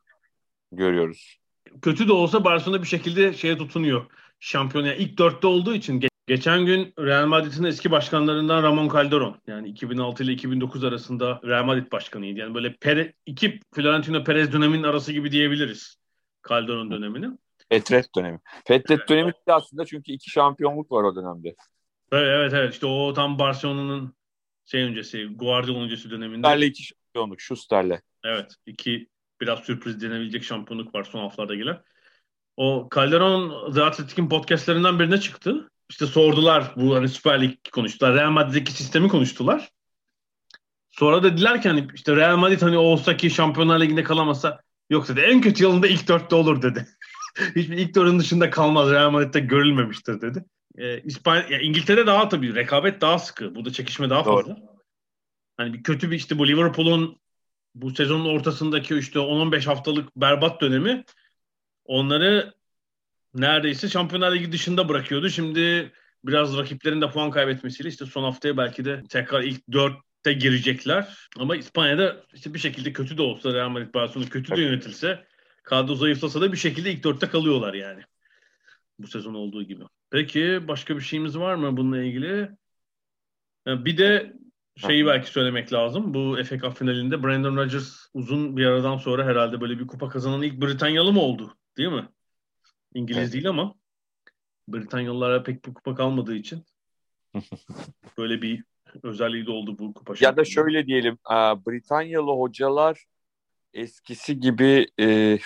[0.72, 1.38] görüyoruz.
[1.82, 4.06] Kötü de olsa Barcelona bir şekilde şeye tutunuyor.
[4.40, 9.70] Şampiyona yani ilk dörtte olduğu için Geçen gün Real Madrid'in eski başkanlarından Ramon Calderon yani
[9.70, 12.40] 2006 ile 2009 arasında Real Madrid başkanıydı.
[12.40, 15.98] Yani böyle Pere, iki Florentino Perez döneminin arası gibi diyebiliriz
[16.50, 17.38] Calderon dönemini.
[17.70, 18.40] Petret dönemi.
[18.66, 19.10] Petret evet.
[19.10, 21.56] dönemi de aslında çünkü iki şampiyonluk var o dönemde.
[22.12, 22.74] Evet evet, evet.
[22.74, 24.14] işte o tam Barcelona'nın
[24.66, 26.48] şey öncesi Guardiola öncesi döneminde.
[26.48, 28.02] Schuster'le iki şampiyonluk Schuster'le.
[28.24, 29.08] Evet iki
[29.42, 31.82] biraz sürpriz denebilecek şampiyonluk var son haftalarda gelen.
[32.58, 38.14] O Calderon The Athletic'in podcastlerinden birine çıktı işte sordular bu hani Süper Lig konuştular.
[38.14, 39.70] Real Madrid'deki sistemi konuştular.
[40.92, 45.20] Sonra dediler ki hani işte Real Madrid hani olsa ki Şampiyonlar Ligi'nde kalamasa yok dedi.
[45.20, 46.88] En kötü yılında ilk dörtte olur dedi.
[47.56, 48.92] Hiçbir ilk dörtün dışında kalmaz.
[48.92, 50.46] Real Madrid'de görülmemiştir dedi.
[50.78, 53.56] Ee, İspanya, ya İngiltere daha tabii rekabet daha sıkı.
[53.56, 54.56] Burada çekişme daha fazla.
[54.56, 54.66] Doğru.
[55.58, 57.20] Hani bir kötü bir işte bu Liverpool'un
[57.76, 61.04] bu sezonun ortasındaki işte 10-15 haftalık berbat dönemi
[61.86, 62.54] onları
[63.34, 65.30] neredeyse Şampiyonlar Ligi dışında bırakıyordu.
[65.30, 65.92] Şimdi
[66.26, 71.30] biraz rakiplerin de puan kaybetmesiyle işte son haftaya belki de tekrar ilk dörtte girecekler.
[71.40, 75.26] Ama İspanya'da işte bir şekilde kötü de olsa Real Madrid Barcelona kötü de yönetilse
[75.64, 78.02] kadro zayıflasa da bir şekilde ilk dörtte kalıyorlar yani.
[79.00, 79.84] Bu sezon olduğu gibi.
[80.10, 82.50] Peki başka bir şeyimiz var mı bununla ilgili?
[83.68, 84.34] Bir de
[84.78, 86.14] şeyi belki söylemek lazım.
[86.14, 90.42] Bu FA Cup finalinde Brandon Rodgers uzun bir aradan sonra herhalde böyle bir kupa kazanan
[90.42, 91.58] ilk Britanyalı mı oldu?
[91.78, 92.10] Değil mi?
[92.94, 93.34] İngiliz evet.
[93.34, 93.76] değil ama
[94.68, 96.66] Britanyalılara pek bir kupa kalmadığı için
[98.18, 98.64] böyle bir
[99.04, 100.14] özelliği de oldu bu kupa.
[100.20, 101.18] Ya da şöyle diyelim
[101.68, 103.06] Britanyalı hocalar
[103.74, 105.40] eskisi gibi e,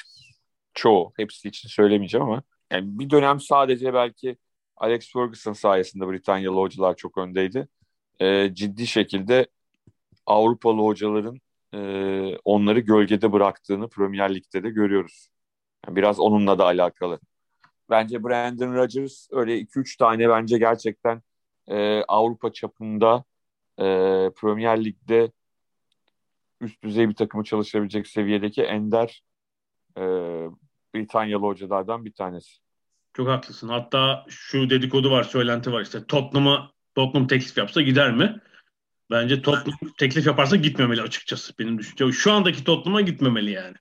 [0.74, 4.38] çoğu hepsi için söylemeyeceğim ama yani bir dönem sadece belki
[4.80, 7.68] Alex Ferguson sayesinde Britanyalı hocalar çok öndeydi.
[8.20, 9.48] E, ciddi şekilde
[10.26, 11.40] Avrupalı hocaların
[11.74, 11.80] e,
[12.46, 15.30] onları gölgede bıraktığını Premier Lig'de de görüyoruz.
[15.86, 17.20] Yani biraz onunla da alakalı.
[17.90, 21.22] Bence Brandon Rodgers öyle 2-3 tane bence gerçekten
[21.68, 23.24] e, Avrupa çapında
[23.80, 23.84] e,
[24.36, 25.32] Premier Lig'de
[26.62, 29.24] üst düzey bir takımı çalışabilecek seviyedeki ender
[29.98, 30.02] e,
[30.96, 32.69] Britanyalı hocalardan bir tanesi.
[33.14, 33.70] Çok haklısın.
[33.70, 38.42] Hatta şu dedikodu var, söylenti var işte Tottenham'a Tottenham teklif yapsa gider mi?
[39.12, 41.54] Bence Tottenham teklif yaparsa gitmemeli açıkçası.
[41.60, 42.14] Benim düşüncem.
[42.14, 43.76] Şu andaki Tottenham'a gitmemeli yani.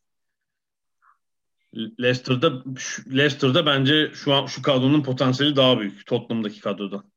[1.75, 2.65] Leicester'da
[3.13, 7.11] Leicester'da bence şu an şu kadronun potansiyeli daha büyük Tottenham'daki kadrodan.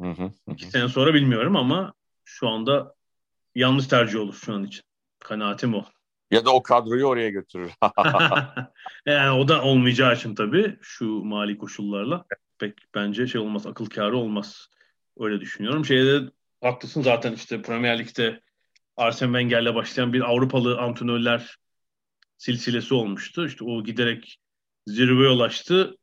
[0.00, 0.32] Hı hı, hı.
[0.52, 1.92] İki sene sonra bilmiyorum ama
[2.24, 2.94] şu anda
[3.54, 4.82] yanlış tercih olur şu an için.
[5.18, 5.84] Kanaatim o.
[6.30, 7.70] Ya da o kadroyu oraya götürür.
[9.06, 12.24] yani o da olmayacağı için tabii şu mali koşullarla
[12.58, 14.68] pek bence şey olmaz, akıl kârı olmaz.
[15.18, 15.84] Öyle düşünüyorum.
[15.84, 16.30] Şeyde
[16.62, 18.40] haklısın zaten işte Premier Lig'de
[18.96, 21.56] Arsene Wenger'le başlayan bir Avrupalı antrenörler
[22.38, 23.46] silsilesi olmuştu.
[23.46, 24.38] İşte o giderek
[24.86, 25.96] zirveye ulaştı.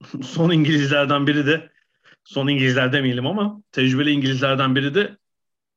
[0.22, 1.70] son İngilizlerden biri de
[2.24, 5.16] son İngilizler demeyelim ama tecrübeli İngilizlerden biri de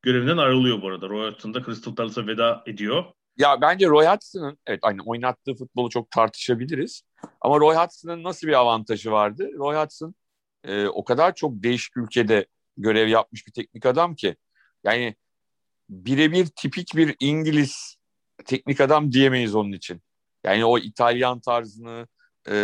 [0.02, 1.08] görevinden ayrılıyor bu arada.
[1.08, 3.04] Roy Hodgson da Crystal Palace'a veda ediyor.
[3.36, 7.02] Ya bence Roy Hodgson'ın evet aynı oynattığı futbolu çok tartışabiliriz.
[7.40, 9.50] Ama Roy Hodgson'ın nasıl bir avantajı vardı?
[9.54, 10.14] Roy Hodgson
[10.64, 12.46] e, o kadar çok değişik ülkede
[12.76, 14.36] görev yapmış bir teknik adam ki.
[14.84, 15.16] Yani
[15.90, 17.96] birebir tipik bir İngiliz
[18.44, 20.02] teknik adam diyemeyiz onun için.
[20.44, 22.06] Yani o İtalyan tarzını
[22.48, 22.54] e,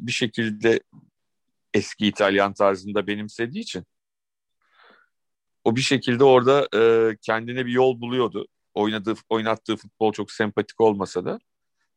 [0.00, 0.80] bir şekilde
[1.74, 3.84] eski İtalyan tarzında benimsediği için
[5.64, 8.46] o bir şekilde orada e, kendine bir yol buluyordu.
[8.74, 11.38] Oynadığı, oynattığı futbol çok sempatik olmasa da.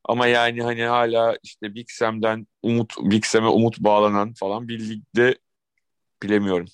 [0.04, 5.38] Ama yani hani hala işte Big Sam'den umut, Big Sam'e umut bağlanan falan bir ligde
[6.24, 6.68] bilemiyorum.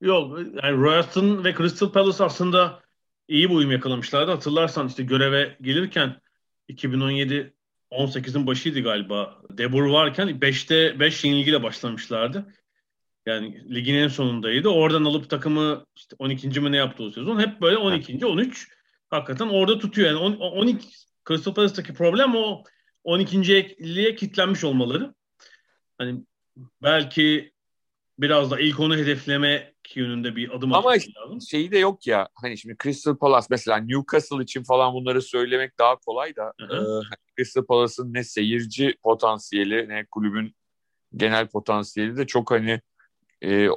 [0.00, 2.82] Yok yani Royston ve Crystal Palace aslında
[3.28, 4.30] iyi bir uyum yakalamışlardı.
[4.30, 6.20] Hatırlarsan işte göreve gelirken
[6.68, 7.54] 2017
[7.90, 9.38] 18'in başıydı galiba.
[9.50, 12.54] Debur varken 5'te 5 yenilgiyle başlamışlardı.
[13.26, 14.68] Yani ligin en sonundaydı.
[14.68, 16.60] Oradan alıp takımı işte 12.
[16.60, 17.40] mi ne yaptı o sezon?
[17.40, 18.26] Hep böyle 12.
[18.26, 18.77] 13
[19.10, 20.08] hakikaten orada tutuyor.
[20.08, 20.88] Yani 12
[21.28, 22.64] Crystal Palace'daki problem o
[23.04, 25.14] 12.liğe kitlenmiş olmaları.
[25.98, 26.24] Hani
[26.82, 27.52] belki
[28.18, 31.40] biraz da ilk onu hedefleme yönünde bir adım Ama lazım.
[31.50, 35.96] şeyi de yok ya hani şimdi Crystal Palace mesela Newcastle için falan bunları söylemek daha
[35.96, 36.76] kolay da e,
[37.36, 40.54] Crystal Palace'ın ne seyirci potansiyeli ne kulübün
[41.16, 42.80] genel potansiyeli de çok hani
[43.44, 43.68] e,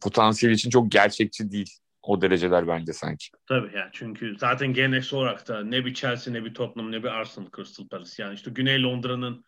[0.00, 3.26] potansiyel için çok gerçekçi değil o dereceler bence sanki.
[3.46, 7.08] Tabii yani çünkü zaten geleneksel olarak da ne bir Chelsea ne bir Tottenham ne bir
[7.08, 9.44] Arsenal Crystal Palace yani işte Güney Londra'nın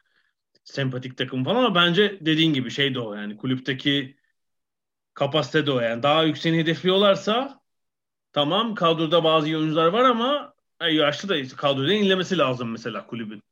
[0.65, 4.17] sempatik takım falan ama bence dediğin gibi şey de o yani kulüpteki
[5.15, 7.61] kapasite de o yani daha yükseğini hedefliyorlarsa
[8.33, 10.55] tamam kadroda bazı oyuncular var ama
[10.91, 13.43] yaşlı da kadroda inlemesi lazım mesela kulübün.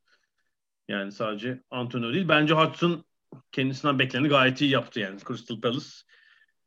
[0.89, 2.29] Yani sadece Antonio değil.
[2.29, 3.05] Bence Hudson
[3.53, 5.87] kendisinden bekleneni gayet iyi yaptı yani Crystal Palace.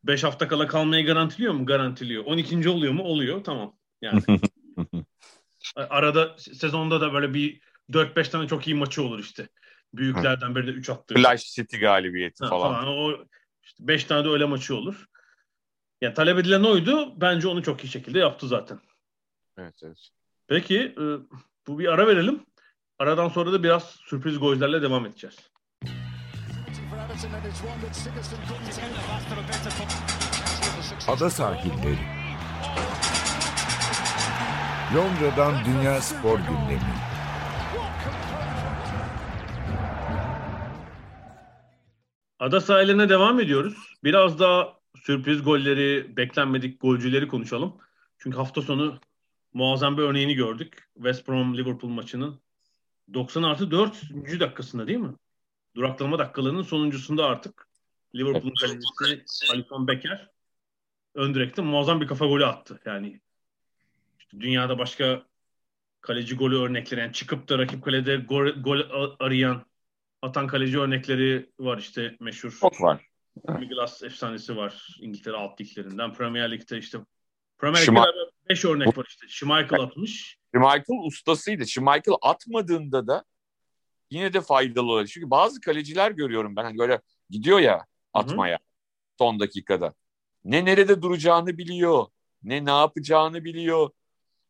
[0.08, 1.66] 5 hafta kala kalmayı garantiliyor mu?
[1.66, 2.26] Garantiliyor.
[2.26, 2.70] 12.
[2.70, 3.04] oluyor mu?
[3.04, 3.44] Oluyor.
[3.44, 3.76] Tamam.
[4.02, 4.22] Yani
[5.76, 9.50] arada sezonda da böyle bir 4-5 tane çok iyi maçı olur işte.
[9.94, 11.16] Büyüklerden biri de 3 attı.
[11.16, 12.74] Flash City galibiyeti ha, falan.
[12.74, 12.88] falan.
[12.88, 13.26] O
[13.64, 15.06] işte 5 tane de öyle maçı olur.
[16.02, 17.22] Yani talep edilen oydu.
[17.22, 18.80] Bence onu çok iyi şekilde yaptı zaten.
[19.58, 20.10] Evet evet.
[20.48, 21.04] Peki e,
[21.68, 22.46] bu bir ara verelim.
[23.00, 25.52] Aradan sonra da biraz sürpriz gollerle devam edeceğiz.
[31.08, 31.98] Ada sahilleri.
[34.96, 36.94] Londra'dan Dünya Spor Gündemi.
[42.40, 43.78] Ada sahillerine devam ediyoruz.
[44.04, 47.78] Biraz daha sürpriz golleri, beklenmedik golcüleri konuşalım.
[48.18, 49.00] Çünkü hafta sonu
[49.54, 50.90] muazzam bir örneğini gördük.
[50.96, 52.40] West Brom Liverpool maçının
[53.14, 54.02] 90 artı 4.
[54.40, 55.14] dakikasında değil mi?
[55.76, 57.68] Duraklama dakikalarının sonuncusunda artık
[58.16, 60.30] Liverpool'un kalecisi Alisson Becker
[61.16, 62.82] ön direkte muazzam bir kafa golü attı.
[62.86, 63.22] Yani
[64.20, 65.26] işte dünyada başka
[66.02, 68.80] kaleci golü örnekleri yani çıkıp da rakip kalede gol, gol
[69.20, 69.66] arayan
[70.22, 72.58] atan kaleci örnekleri var işte meşhur.
[72.62, 73.08] Çok var.
[73.60, 76.14] Miglas efsanesi var İngiltere alt liglerinden.
[76.14, 76.98] Premier Lig'de işte
[77.58, 79.28] Premier Lig'de 5 örnek var işte.
[79.30, 80.38] Schmeichel atmış.
[80.56, 81.68] Schmeichel ustasıydı.
[81.68, 83.24] Schmeichel atmadığında da
[84.10, 85.08] yine de faydalı olur.
[85.08, 88.66] Çünkü bazı kaleciler görüyorum ben hani böyle gidiyor ya atmaya Hı-hı.
[89.18, 89.94] son dakikada.
[90.44, 92.06] Ne nerede duracağını biliyor.
[92.44, 93.90] Ne ne yapacağını biliyor.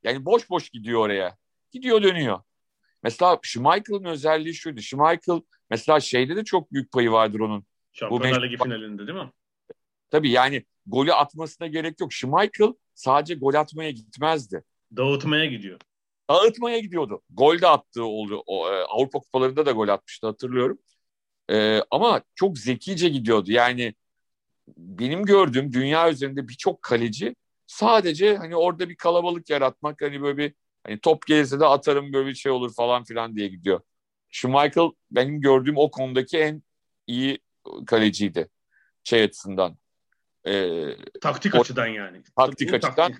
[0.03, 1.37] Yani boş boş gidiyor oraya.
[1.71, 2.39] Gidiyor dönüyor.
[3.03, 4.81] Mesela Schmeichel'ın özelliği şuydu.
[4.81, 7.65] Schmeichel mesela şeyde de çok büyük payı vardır onun.
[7.93, 9.31] Şampiyonlar Ligi finalinde değil mi?
[10.09, 12.13] Tabii yani golü atmasına gerek yok.
[12.13, 14.63] Schmeichel sadece gol atmaya gitmezdi.
[14.97, 15.79] Dağıtmaya gidiyor
[16.29, 17.21] dağıtmaya gidiyordu.
[17.29, 18.43] Gol de attığı oldu.
[18.47, 20.79] E, Avrupa kupalarında da gol atmıştı hatırlıyorum.
[21.51, 23.51] E, ama çok zekice gidiyordu.
[23.51, 23.93] Yani
[24.77, 27.35] benim gördüğüm dünya üzerinde birçok kaleci
[27.67, 32.29] sadece hani orada bir kalabalık yaratmak hani böyle bir hani top gelirse de atarım böyle
[32.29, 33.81] bir şey olur falan filan diye gidiyor.
[34.29, 36.63] Şu Michael benim gördüğüm o konudaki en
[37.07, 37.39] iyi
[37.88, 38.49] kaleciydi
[39.03, 39.77] şey açısından.
[40.47, 40.86] E,
[41.21, 42.23] taktik o, açıdan yani.
[42.38, 43.13] Taktik Tıpkı açıdan.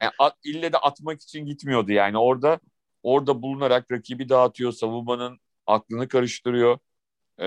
[0.00, 2.18] yani at, ille de atmak için gitmiyordu yani.
[2.18, 2.60] Orada
[3.02, 4.72] orada bulunarak rakibi dağıtıyor.
[4.72, 6.78] Savunmanın aklını karıştırıyor.
[7.40, 7.46] E,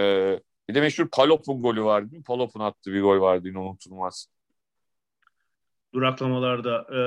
[0.70, 2.16] bir de meşhur Palop'un golü vardı.
[2.26, 4.28] Palop'un attığı bir gol vardı yine unutulmaz.
[5.94, 7.00] Duraklamalarda e,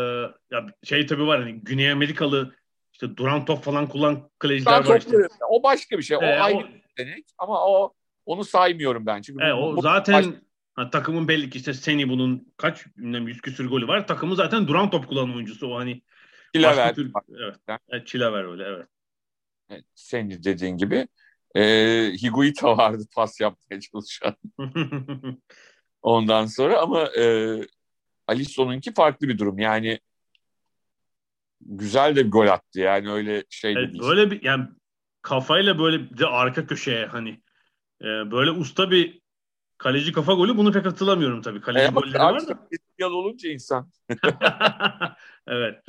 [0.55, 2.55] ya şey tabii var hani Güney Amerikalı
[2.93, 5.17] işte duran top falan kullan kaleciler var işte.
[5.49, 6.17] O başka bir şey.
[6.17, 6.65] O ee, aynı o...
[6.99, 7.95] denek ama o
[8.27, 9.23] onu saymıyorum ben.
[9.23, 10.41] Çünkü e, o zaten başka
[10.81, 14.07] Ha, takımın belli ki işte Seni bunun kaç bilmem yüz küsür golü var.
[14.07, 15.67] Takımı zaten duran top kullanan oyuncusu.
[15.67, 16.03] O hani
[16.55, 16.95] Çilever.
[16.95, 17.57] Tür, evet.
[17.89, 18.07] evet.
[18.07, 18.87] Çilever öyle evet.
[19.71, 19.85] evet.
[19.95, 21.09] Seni dediğin gibi.
[21.55, 21.63] E,
[22.23, 24.37] Higuita vardı pas yapmaya çalışan.
[26.03, 27.57] Ondan sonra ama e,
[28.27, 29.59] Alisson'unki farklı bir durum.
[29.59, 30.01] Yani
[31.61, 32.81] güzel de bir gol attı.
[32.81, 34.03] Yani öyle şey evet, değil.
[34.03, 34.65] Böyle bir yani
[35.23, 37.31] kafayla böyle de arka köşeye hani
[38.03, 39.20] e, böyle usta bir
[39.81, 41.61] Kaleci kafa golü bunu pek hatırlamıyorum tabii.
[41.61, 42.69] Kaleci e, golleri var da.
[42.99, 43.91] Yal olunca insan.
[45.47, 45.83] evet.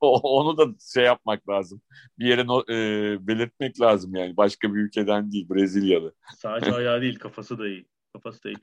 [0.00, 1.82] Onu da şey yapmak lazım.
[2.18, 2.76] Bir yere no, e,
[3.26, 4.36] belirtmek lazım yani.
[4.36, 5.48] Başka bir ülkeden değil.
[5.50, 6.14] Brezilyalı.
[6.36, 7.18] Sadece ayağı değil.
[7.18, 7.86] Kafası da iyi.
[8.12, 8.56] Kafası da iyi.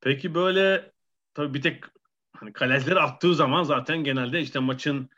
[0.00, 0.92] Peki böyle
[1.34, 1.84] tabii bir tek
[2.36, 5.10] hani kalecileri attığı zaman zaten genelde işte maçın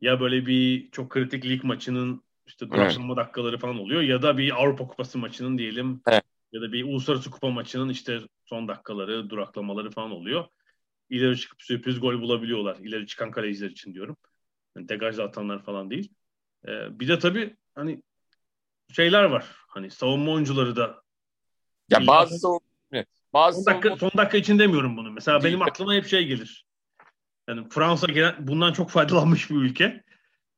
[0.00, 4.62] ya böyle bir çok kritik lig maçının işte duraksama dakikaları falan oluyor ya da bir
[4.62, 6.29] Avrupa Kupası maçının diyelim Evet.
[6.52, 10.46] Ya da bir uluslararası kupa maçının işte son dakikaları, duraklamaları falan oluyor.
[11.10, 12.76] İleri çıkıp sürpriz gol bulabiliyorlar.
[12.76, 14.16] İleri çıkan kaleciler için diyorum.
[14.76, 16.12] Yani degajla atanlar falan değil.
[16.68, 18.02] Ee, bir de tabii hani
[18.92, 19.46] şeyler var.
[19.68, 21.02] Hani savunma oyuncuları da
[21.90, 22.48] Ya bazı
[22.92, 25.10] evet, bazı son dakika, savunma- son dakika için demiyorum bunu.
[25.10, 25.54] Mesela Değil.
[25.54, 26.66] benim aklıma hep şey gelir.
[27.48, 30.04] Yani Fransa gelen, bundan çok faydalanmış bir ülke.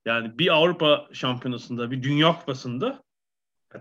[0.04, 3.02] Yani bir Avrupa şampiyonasında, bir Dünya Kupası'nda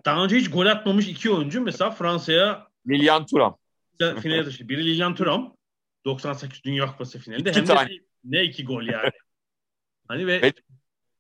[0.06, 3.58] daha önce hiç gol atmamış iki oyuncu mesela Fransa'ya Lilian Thuram.
[4.00, 4.70] finale taşıdı.
[4.70, 5.56] Biri Lilian Thuram
[6.06, 7.50] 98 Dünya Kupası finalinde.
[7.50, 7.90] İki Hem tane.
[7.90, 9.10] de ne iki gol yani.
[10.08, 10.58] hani ve Evet.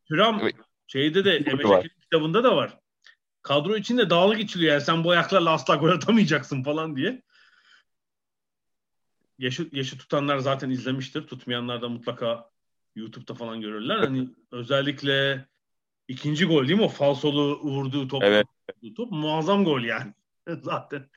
[0.07, 0.55] Thuram Evet.
[0.87, 2.77] şeyde de Emre kitabında da var.
[3.41, 7.21] Kadro içinde dağlık içiliyor yani sen bu ayaklarla asla gol atamayacaksın falan diye.
[9.39, 11.27] Yaşı, yaşı tutanlar zaten izlemiştir.
[11.27, 12.49] Tutmayanlar da mutlaka
[12.95, 13.97] YouTube'da falan görürler.
[13.97, 15.45] Hani özellikle
[16.11, 16.85] ikinci gol değil mi?
[16.85, 18.23] O falsolu vurduğu top.
[18.23, 18.47] Evet.
[18.95, 20.13] top muazzam gol yani.
[20.61, 21.09] zaten.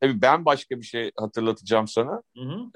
[0.00, 2.22] Tabii ben başka bir şey hatırlatacağım sana.
[2.36, 2.70] Hı hı.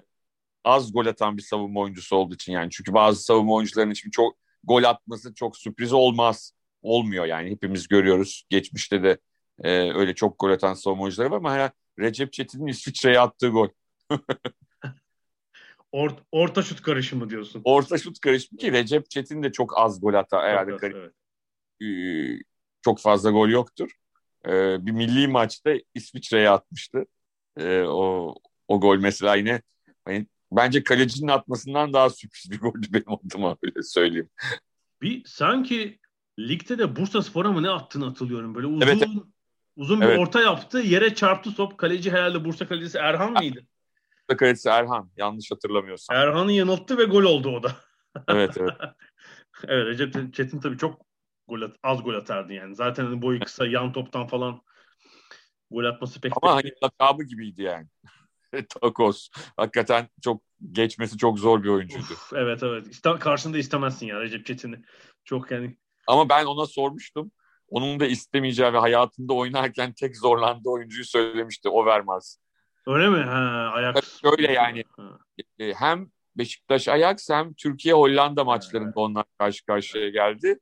[0.65, 2.71] Az gol atan bir savunma oyuncusu olduğu için yani.
[2.71, 6.53] Çünkü bazı savunma oyuncularının için çok gol atması çok sürpriz olmaz.
[6.83, 7.51] Olmuyor yani.
[7.51, 8.45] Hepimiz görüyoruz.
[8.51, 9.19] Geçmişte de
[9.63, 13.69] e, öyle çok gol atan savunma oyuncuları var ama hala Recep Çetin'in İsviçre'ye attığı gol.
[15.93, 17.63] Or- orta şut karışımı diyorsun.
[17.65, 20.45] Orta şut karışımı ki Recep Çetin de çok az gol atar.
[20.45, 21.13] Herhalde Evet, evet.
[21.83, 21.89] E,
[22.83, 23.91] çok fazla gol yoktur.
[24.47, 27.05] E, bir milli maçta İsviçre'ye atmıştı.
[27.57, 28.35] E, o
[28.69, 29.63] o gol mesela yine
[30.05, 34.29] hani, bence kalecinin atmasından daha sürpriz bir goldü benim adıma öyle söyleyeyim.
[35.03, 35.99] Bir sanki
[36.39, 38.55] ligde de Bursa Spor'a mı ne attığını hatırlıyorum.
[38.55, 39.03] Böyle uzun Evet,
[39.77, 40.19] uzun bir Evet.
[40.19, 40.79] orta yaptı.
[40.79, 41.79] Yere çarptı top.
[41.79, 43.67] Kaleci herhalde Bursa kalecisi Erhan mıydı?
[44.39, 46.17] Kalecisi Erhan yanlış hatırlamıyorsam.
[46.17, 47.77] Erhan'ı yanılttı ve gol oldu o da.
[48.29, 48.71] Evet evet.
[49.69, 51.10] evet Recep Çetin tabii çok
[51.51, 52.75] gol at- az gol atardı yani.
[52.75, 54.63] Zaten hani boyu kısa yan toptan falan
[55.71, 57.87] gol atması pek Ama hani lakabı gibiydi yani.
[58.81, 59.29] Takos.
[59.57, 62.03] Hakikaten çok geçmesi çok zor bir oyuncuydu.
[62.13, 62.87] Uf, evet evet.
[62.87, 64.85] İste- karşında istemezsin ya Recep Çetin'i.
[65.25, 67.33] Çok yani Ama ben ona sormuştum.
[67.69, 71.69] Onun da istemeyeceği ve hayatında oynarken tek zorlandığı oyuncuyu söylemişti.
[71.69, 72.37] Overmars.
[72.87, 73.23] öyle mi?
[73.23, 73.95] Ha, ayak.
[73.95, 74.85] Tabii öyle yani.
[74.97, 75.19] Ha.
[75.59, 80.59] E, hem Beşiktaş Ajax hem Türkiye Hollanda maçlarında onlar karşı karşıya geldi.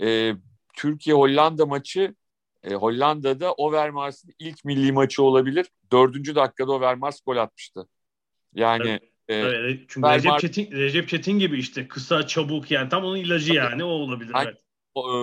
[0.00, 0.34] E,
[0.74, 2.14] Türkiye Hollanda maçı
[2.62, 5.66] e, Hollanda'da Overmars'ın ilk milli maçı olabilir.
[5.92, 7.88] Dördüncü dakikada Overmars gol atmıştı.
[8.54, 13.04] Yani e, Evet, çünkü Ver- Recep Çetin, Recep Çetin gibi işte kısa çabuk yani tam
[13.04, 14.30] onun ilacı yani o olabilir.
[14.34, 14.60] Ay- Evet.
[14.94, 15.16] o, e,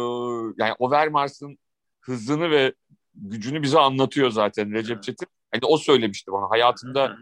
[0.57, 1.57] yani Overmars'ın
[2.01, 2.73] hızını ve
[3.15, 5.03] gücünü bize anlatıyor zaten Recep Evet.
[5.03, 5.27] Çetin.
[5.51, 6.49] Hani o söylemişti bana.
[6.49, 7.17] Hayatımda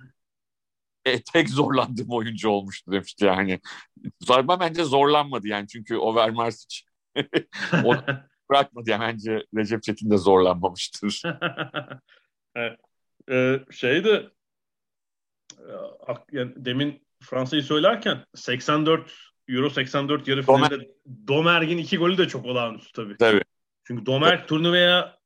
[1.05, 3.59] e, tek zorlandığım oyuncu olmuştu demişti yani.
[4.21, 6.85] Zorba bence zorlanmadı yani çünkü Overmars hiç
[7.85, 7.95] o
[8.49, 11.21] bırakmadı yani bence Recep Çetin de zorlanmamıştır.
[12.55, 12.79] evet.
[13.31, 14.29] Ee, şey de
[15.59, 15.73] e,
[16.31, 19.11] yani demin Fransa'yı söylerken 84
[19.49, 20.91] Euro 84 yarı Domer- finalde
[21.27, 23.17] Domerg'in iki golü de çok olağanüstü tabii.
[23.17, 23.43] Tabii.
[23.83, 25.17] Çünkü Domerg turnuvaya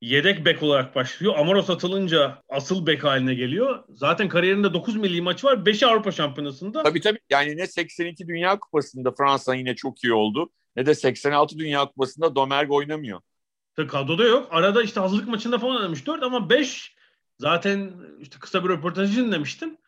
[0.00, 1.34] yedek bek olarak başlıyor.
[1.36, 3.84] Amaros atılınca asıl bek haline geliyor.
[3.88, 5.56] Zaten kariyerinde 9 milli maçı var.
[5.56, 6.82] 5'i Avrupa Şampiyonası'nda.
[6.82, 11.58] Tabii tabii yani ne 82 Dünya Kupası'nda Fransa yine çok iyi oldu ne de 86
[11.58, 13.20] Dünya Kupası'nda Domergue oynamıyor.
[13.76, 14.48] Tabii kadroda yok.
[14.50, 16.96] Arada işte hazırlık maçında falan oynamış 4 ama 5
[17.38, 19.78] zaten işte kısa bir röportajı dinlemiştim.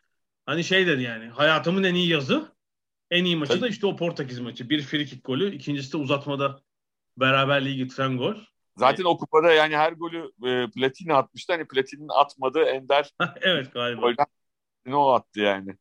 [0.46, 2.48] Hani şey dedi yani hayatımın en iyi yazı.
[3.10, 3.62] En iyi maçı Tabii.
[3.62, 4.70] da işte o Portekiz maçı.
[4.70, 5.54] Bir free kick golü.
[5.54, 6.60] ikincisi de uzatmada
[7.16, 8.34] beraberliği getiren gol.
[8.76, 11.52] Zaten o kupada yani her golü e, Platini atmıştı.
[11.52, 14.00] Hani Platini'nin atmadığı ender evet galiba.
[14.00, 14.26] golden
[14.86, 15.76] ne o attı yani.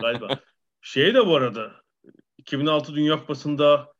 [0.00, 0.38] galiba.
[0.80, 1.72] Şey de bu arada
[2.38, 3.92] 2006 Dünya Kupası'nda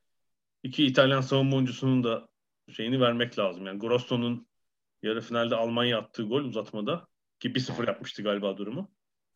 [0.67, 2.29] iki İtalyan savunma oyuncusunun da
[2.73, 3.67] şeyini vermek lazım.
[3.67, 4.47] Yani Grosso'nun
[5.03, 7.07] yarı finalde Almanya attığı gol uzatmada
[7.41, 8.91] ki 1-0 yapmıştı galiba durumu.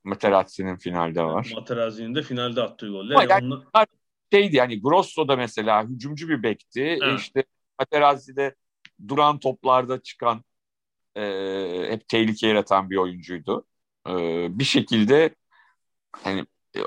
[0.05, 1.53] Materazzi'nin finalde var.
[1.55, 3.15] Materazzi'nin de finalde attığı golle.
[3.15, 3.87] Ama yani- Onunla-
[4.33, 6.81] Şeydi yani Grosso da mesela hücumcu bir bekti.
[6.83, 7.21] E, Evet.
[7.21, 7.45] İşte
[7.79, 8.55] Materazzi'de
[9.09, 10.45] duran toplarda çıkan
[11.17, 11.23] e,
[11.91, 13.65] hep tehlike yaratan bir oyuncuydu.
[14.09, 14.13] E,
[14.59, 15.35] bir şekilde
[16.13, 16.47] hani
[16.77, 16.81] e,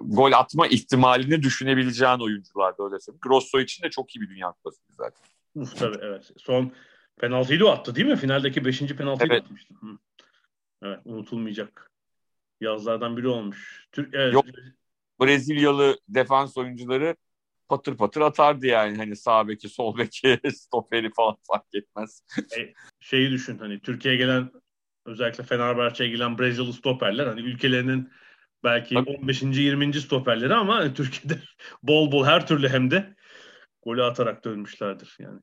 [0.00, 3.20] gol atma ihtimalini düşünebileceğin oyunculardı öyle söyleyeyim.
[3.22, 5.20] Grosso için de çok iyi bir dünya kupası zaten.
[5.78, 6.30] Tabii evet.
[6.36, 6.72] Son
[7.20, 8.16] penaltıyı da attı değil mi?
[8.16, 8.80] Finaldeki 5.
[8.80, 9.42] penaltıyı Evet.
[9.42, 9.74] atmıştı.
[9.80, 9.86] Hı.
[10.82, 11.90] Evet unutulmayacak
[12.60, 13.88] yazlardan biri olmuş.
[13.92, 14.44] Türk, evet, Yok.
[15.20, 17.16] Brezilyalı defans oyuncuları
[17.68, 18.96] patır patır atardı yani.
[18.96, 22.22] Hani sağ beki, sol beki, stoperi falan fark etmez.
[23.00, 24.50] şeyi düşün hani Türkiye'ye gelen
[25.04, 28.10] özellikle Fenerbahçe'ye gelen Brezilyalı stoperler hani ülkelerinin
[28.64, 29.10] belki Tabii.
[29.10, 29.42] 15.
[29.42, 29.94] 20.
[29.94, 31.42] stoperleri ama Türkiye'de
[31.82, 33.16] bol bol her türlü hem de
[33.82, 35.40] golü atarak dönmüşlerdir yani.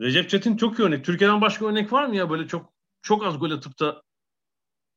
[0.00, 1.04] Recep Çetin çok iyi örnek.
[1.04, 4.02] Türkiye'den başka örnek var mı ya böyle çok çok az gol atıp da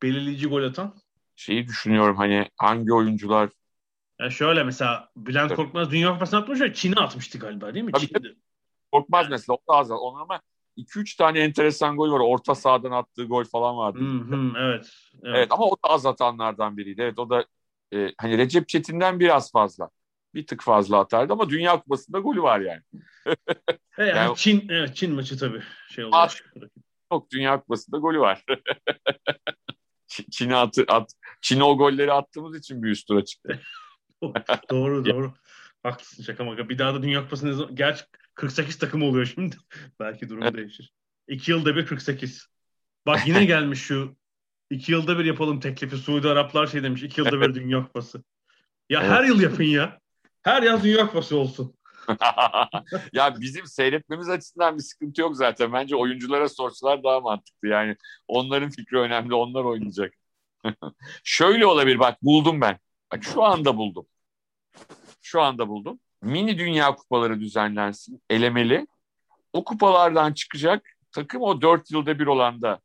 [0.01, 0.95] belirleyici gol atan?
[1.35, 3.49] Şeyi düşünüyorum hani hangi oyuncular
[4.19, 5.55] Ya şöyle mesela Bülent Tabii.
[5.55, 7.91] Korkmaz Dünya Kupası'na atmış ya Çin'e atmıştı galiba değil mi?
[7.91, 8.35] Tabii, Çin'de.
[8.91, 10.41] Korkmaz mesela o da az onun ama
[10.77, 12.19] 2-3 tane enteresan gol var.
[12.19, 13.99] Orta sahadan attığı gol falan vardı.
[13.99, 14.89] Hı hı, evet.
[15.23, 15.35] Evet.
[15.35, 15.51] evet.
[15.51, 17.01] ama o da az atanlardan biriydi.
[17.01, 17.45] Evet o da
[17.93, 19.89] e, hani Recep Çetin'den biraz fazla.
[20.33, 22.81] Bir tık fazla atardı ama Dünya Kupası'nda golü var yani.
[23.97, 26.15] E, yani Yani- Çin, evet, Çin maçı tabii şey oldu.
[26.15, 26.41] At.
[27.11, 28.43] Yok Dünya Kupası'nda golü var.
[30.31, 33.61] Çin'e atı, at, Çin'e o golleri attığımız için bir üst tura çıktı.
[34.69, 35.33] doğru doğru.
[35.83, 36.69] Haklısın şaka maka.
[36.69, 37.75] Bir daha da Dünya Kupası ne zaman?
[37.75, 38.03] Gerçi
[38.35, 39.55] 48 takım oluyor şimdi.
[39.99, 40.91] Belki durum değişir.
[41.27, 42.47] 2 yılda bir 48.
[43.05, 44.15] Bak yine gelmiş şu
[44.69, 45.97] 2 yılda bir yapalım teklifi.
[45.97, 48.23] Suudi Araplar şey demiş 2 yılda bir Dünya Kupası.
[48.89, 49.11] Ya Evet.
[49.11, 49.99] her yıl yapın ya.
[50.43, 51.75] Her yaz Dünya Kupası olsun.
[53.13, 55.73] ya bizim seyretmemiz açısından bir sıkıntı yok zaten.
[55.73, 57.67] Bence oyunculara sorsalar daha mantıklı.
[57.67, 57.95] Yani
[58.27, 59.33] onların fikri önemli.
[59.33, 60.13] Onlar oynayacak.
[61.23, 62.79] Şöyle olabilir bak buldum ben.
[63.13, 64.05] Bak şu anda buldum.
[65.21, 65.99] Şu anda buldum.
[66.21, 68.21] Mini Dünya Kupaları düzenlensin.
[68.29, 68.87] Elemeli.
[69.53, 72.79] O kupalardan çıkacak takım o 4 yılda bir olanda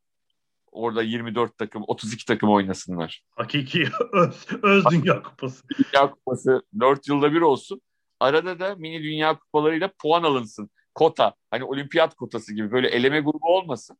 [0.73, 3.23] orada 24 takım, 32 takım oynasınlar.
[3.37, 5.65] Hakiki öz, öz Dünya Kupası.
[5.79, 7.81] Dünya Kupası 4 yılda bir olsun.
[8.21, 10.71] Arada da mini dünya kupalarıyla puan alınsın.
[10.95, 11.35] Kota.
[11.51, 13.99] Hani olimpiyat kotası gibi böyle eleme grubu olmasın.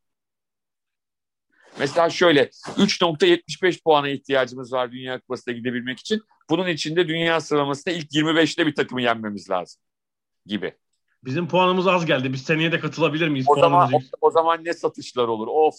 [1.79, 6.21] Mesela şöyle 3.75 puana ihtiyacımız var Dünya Kupası'na gidebilmek için.
[6.49, 9.81] Bunun için de dünya sıralamasında ilk 25'te bir takımı yenmemiz lazım
[10.45, 10.73] gibi.
[11.23, 12.33] Bizim puanımız az geldi.
[12.33, 13.45] Biz seneye de katılabilir miyiz?
[13.49, 15.47] O zaman o, o zaman ne satışlar olur?
[15.47, 15.75] Of.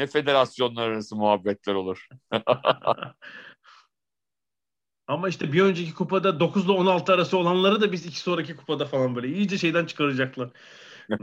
[0.00, 2.08] Ne federasyonlar arası muhabbetler olur.
[5.06, 8.86] Ama işte bir önceki kupada 9 ile 16 arası olanları da biz iki sonraki kupada
[8.86, 10.50] falan böyle iyice şeyden çıkaracaklar.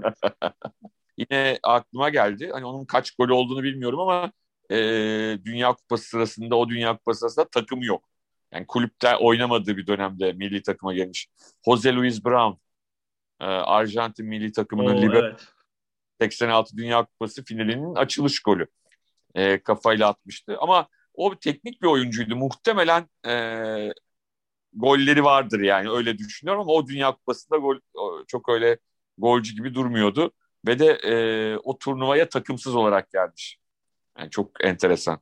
[1.17, 2.49] Yine aklıma geldi.
[2.53, 4.32] Hani onun kaç golü olduğunu bilmiyorum ama
[4.71, 4.75] e,
[5.45, 8.09] Dünya Kupası sırasında o Dünya Kupası sırasında takım yok.
[8.51, 11.28] Yani kulüpte oynamadığı bir dönemde milli takıma gelmiş.
[11.65, 12.59] Jose Luis Brown,
[13.39, 15.57] e, Arjantin milli takımının Oo, libero evet.
[16.22, 18.68] 86 Dünya Kupası finalinin açılış golü.
[19.36, 20.57] E, kafayla atmıştı.
[20.59, 22.36] Ama o teknik bir oyuncuydu.
[22.36, 23.34] Muhtemelen e,
[24.74, 27.80] golleri vardır yani öyle düşünüyorum ama o Dünya Kupası'nda gol
[28.28, 28.78] çok öyle
[29.18, 30.32] golcü gibi durmuyordu.
[30.68, 31.13] Ve de e,
[31.57, 33.57] o turnuvaya takımsız olarak gelmiş.
[34.20, 35.20] Yani çok enteresan.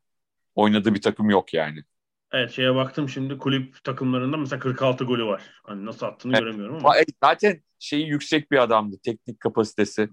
[0.56, 1.84] Oynadığı bir takım yok yani.
[2.32, 5.44] Evet şeye baktım şimdi kulüp takımlarında mesela 46 golü var.
[5.64, 6.42] Hani nasıl attığını Evet.
[6.44, 6.96] göremiyorum ama.
[7.24, 8.98] Zaten şeyi yüksek bir adamdı.
[9.04, 10.10] Teknik kapasitesi,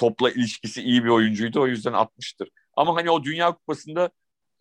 [0.00, 1.60] topla ilişkisi iyi bir oyuncuydu.
[1.60, 2.48] O yüzden atmıştır.
[2.76, 4.10] Ama hani o Dünya Kupası'nda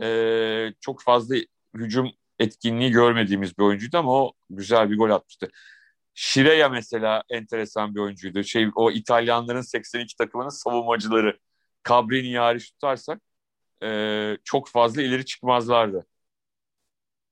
[0.02, 1.36] e, çok fazla
[1.76, 5.50] hücum etkinliği görmediğimiz bir oyuncuydu ama o güzel bir gol atmıştı.
[6.14, 8.44] Şireya mesela enteresan bir oyuncuydu.
[8.44, 11.40] Şey o İtalyanların 82 takımının savunmacıları.
[11.90, 13.22] Cabrini'yi hariç tutarsak
[13.84, 16.06] e, çok fazla ileri çıkmazlardı.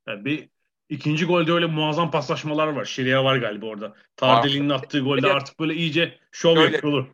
[0.08, 0.50] Yani bir
[0.90, 2.86] ikinci golde öyle muazzam paslaşmalar var.
[2.86, 3.96] Şiria var galiba orada.
[4.16, 5.36] Tardeli'nin attığı golde Evet.
[5.36, 6.76] artık böyle iyice şov Öyle.
[6.76, 7.06] yapıyorlar.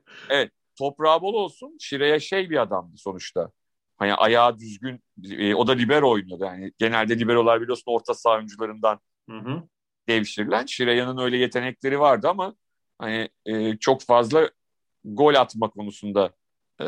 [0.78, 1.78] Toprağı bol olsun.
[1.80, 3.52] Şire'ye şey bir adamdı sonuçta.
[3.98, 5.04] Hani ayağı düzgün.
[5.32, 6.44] e, o da libero oynuyordu.
[6.44, 9.00] Yani genelde liberolar biliyorsun orta saha oyuncularından
[9.30, 9.64] Hı hı.
[10.08, 10.66] devşirilen.
[10.66, 12.56] Şire'nin öyle yetenekleri vardı ama
[13.00, 14.50] hani e, çok fazla
[15.06, 16.34] gol atma konusunda
[16.82, 16.86] e,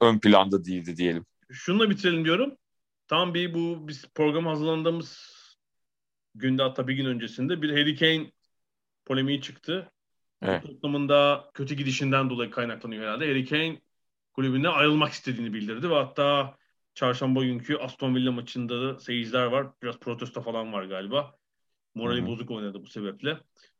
[0.00, 1.26] ön planda değildi diyelim.
[1.50, 2.56] Şununla bitirelim diyorum.
[3.08, 5.34] Tam bir bu biz program hazırlandığımız
[6.34, 8.32] günde hatta bir gün öncesinde bir Harry Kane
[9.04, 9.92] polemiği çıktı.
[10.44, 10.62] Evet.
[10.62, 13.28] Tottenham'ın da kötü gidişinden dolayı kaynaklanıyor herhalde.
[13.28, 13.80] Harry Kane
[14.32, 16.56] kulübüne ayrılmak istediğini bildirdi ve hatta
[16.94, 19.66] çarşamba günkü Aston Villa maçında da seyirciler var.
[19.82, 21.34] Biraz protesto falan var galiba.
[21.94, 22.26] Morali Hı hı.
[22.26, 23.38] bozuk oynadı bu sebeple.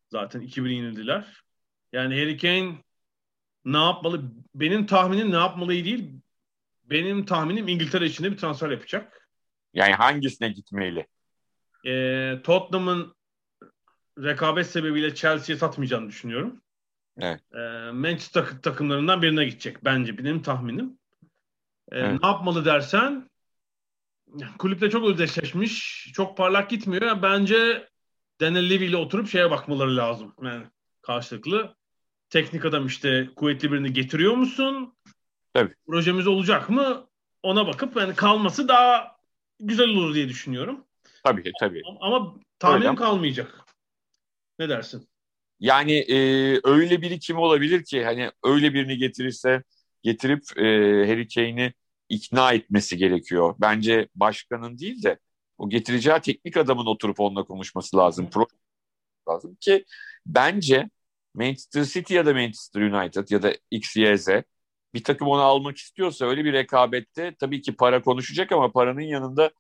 [0.09, 1.45] Zaten 2-1 yenildiler.
[1.93, 2.75] Yani Harry Kane
[3.65, 4.23] ne yapmalı?
[4.55, 6.13] Benim tahminim ne yapmalı değil.
[6.85, 9.29] Benim tahminim İngiltere içinde bir transfer yapacak.
[9.75, 11.07] Yani hangisine gitmeli?
[11.87, 13.15] Ee, Tottenham'ın
[14.19, 16.61] rekabet sebebiyle Chelsea'ye satmayacağını düşünüyorum.
[17.19, 17.41] Evet.
[17.55, 20.99] Ee, Manchester tak- takımlarından birine gidecek bence benim tahminim.
[21.93, 22.21] Ee, Evet.
[22.23, 23.31] Ne yapmalı dersen
[24.59, 27.03] kulüple çok özdeşleşmiş, çok parlak gitmiyor.
[27.03, 27.89] Yani bence
[28.41, 30.35] Daniel Levy ile oturup şeye bakmaları lazım.
[30.43, 30.65] Yani
[31.03, 31.75] karşılıklı.
[32.31, 34.95] Teknik adam işte kuvvetli birini getiriyor musun?
[35.55, 35.75] Tabii.
[35.87, 37.07] Projemiz olacak mı?
[37.43, 39.17] Ona bakıp yani kalması daha
[39.61, 40.85] güzel olur diye düşünüyorum.
[41.25, 41.83] Tabii tabii.
[42.01, 43.61] Ama tahminim Öyle ama- kalmayacak.
[44.59, 45.09] Ne dersin?
[45.61, 46.17] Yani e,
[46.65, 49.63] öyle biri kim olabilir ki hani öyle birini getirirse
[50.03, 50.63] getirip e,
[51.09, 51.73] Harry Kane'i
[52.09, 53.55] ikna etmesi gerekiyor.
[53.61, 55.19] Bence başkanın değil de
[55.59, 58.31] o getireceği teknik adamın oturup onunla konuşması lazım.
[58.31, 58.47] Pro
[59.29, 59.85] lazım ki
[60.27, 60.91] bence
[61.35, 64.29] Manchester City ya da Manchester United ya da XYZ
[64.95, 69.51] bir takım onu almak istiyorsa öyle bir rekabette tabii ki para konuşacak ama paranın yanında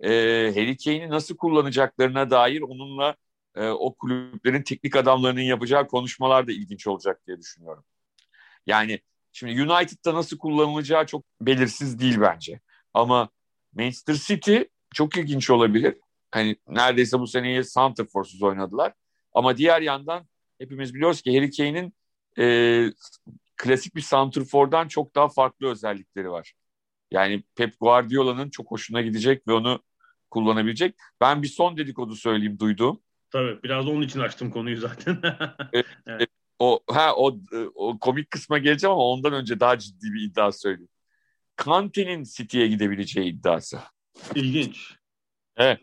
[0.00, 0.10] e,
[0.54, 3.16] Harry Kane'i nasıl kullanacaklarına dair onunla
[3.56, 7.84] e, o kulüplerin teknik adamlarının yapacağı konuşmalar da ilginç olacak diye düşünüyorum.
[8.66, 9.00] Yani
[9.32, 12.60] şimdi United'da nasıl kullanılacağı çok belirsiz değil bence.
[12.94, 13.28] Ama
[13.74, 14.56] Manchester City
[14.94, 15.96] çok ilginç olabilir.
[16.30, 18.92] Hani neredeyse bu seneyi Santrfor'suz oynadılar.
[19.32, 20.26] Ama diğer yandan
[20.58, 21.94] hepimiz biliyoruz ki Harry Kane'in
[22.38, 22.92] e,
[23.56, 26.54] klasik bir Santrfor'dan çok daha farklı özellikleri var.
[27.10, 29.82] Yani Pep Guardiola'nın çok hoşuna gidecek ve onu
[30.30, 30.94] kullanabilecek.
[31.20, 33.00] Ben bir son dedikodu söyleyeyim duyduğum.
[33.34, 35.22] Tabii biraz da onun için açtım konuyu zaten.
[36.06, 36.28] evet.
[36.58, 37.38] O ha o
[37.74, 40.88] o komik kısma geleceğim ama ondan önce daha ciddi bir iddia söyleyeyim.
[41.56, 43.78] Kante'nin City'ye gidebileceği iddiası.
[44.34, 44.94] İlginç.
[45.56, 45.80] Evet.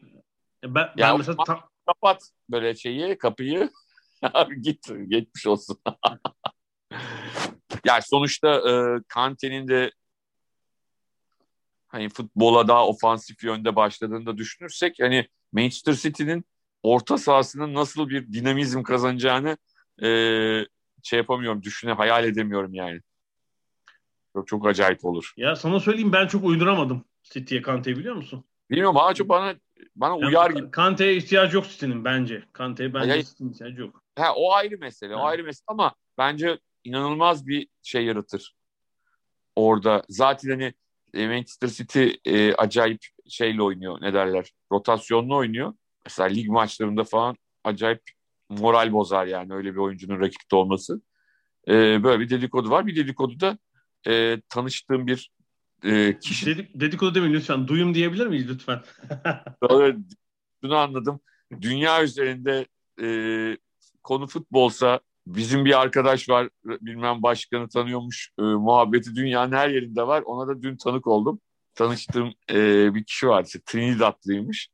[0.63, 1.69] Ben, ben ya mesela tam...
[1.85, 3.71] kapat böyle şeyi kapıyı.
[4.21, 5.77] Abi git geçmiş olsun.
[7.85, 9.91] yani sonuçta e, Kante'nin de
[11.87, 16.45] hani futbola daha ofansif yönde başladığını da düşünürsek hani Manchester City'nin
[16.83, 19.57] orta sahasının nasıl bir dinamizm kazanacağını
[20.03, 20.07] e,
[21.03, 23.01] şey yapamıyorum, düşüne hayal edemiyorum yani.
[24.33, 25.33] Çok çok acayip olur.
[25.37, 28.43] Ya sana söyleyeyim ben çok uyduramadım City'ye Kante'yi biliyor musun?
[28.69, 29.55] Bilmiyorum ama çok bana
[29.95, 30.71] bana yani, uyar gibi.
[30.71, 32.43] Kante'ye ihtiyacı yok City'nin bence.
[32.53, 34.03] Kante'ye bence ya, City'nin ihtiyacı yok.
[34.15, 35.13] Ha, o ayrı mesele.
[35.13, 35.21] Ha.
[35.21, 38.55] O ayrı mesele ama bence inanılmaz bir şey yaratır.
[39.55, 40.73] Orada zaten hani
[41.13, 44.01] e, Manchester City e, acayip şeyle oynuyor.
[44.01, 44.51] Ne derler?
[44.71, 45.73] Rotasyonlu oynuyor.
[46.05, 48.01] Mesela lig maçlarında falan acayip
[48.49, 51.01] moral bozar yani öyle bir oyuncunun rakipte olması.
[51.67, 52.87] E, böyle bir dedikodu var.
[52.87, 53.57] Bir dedikodu da
[54.07, 55.31] e, tanıştığım bir
[55.83, 56.45] e, kişi.
[56.45, 57.67] Dedik, dedikodu demeyin lütfen.
[57.67, 58.81] Duyum diyebilir miyiz lütfen?
[60.63, 61.19] Şunu anladım.
[61.61, 62.65] Dünya üzerinde
[63.01, 63.07] e,
[64.03, 70.21] konu futbolsa bizim bir arkadaş var bilmem başkanı tanıyormuş e, muhabbeti dünyanın her yerinde var.
[70.21, 71.41] Ona da dün tanık oldum.
[71.75, 73.43] Tanıştığım e, bir kişi var.
[73.43, 74.69] İşte Trinidadlıymış.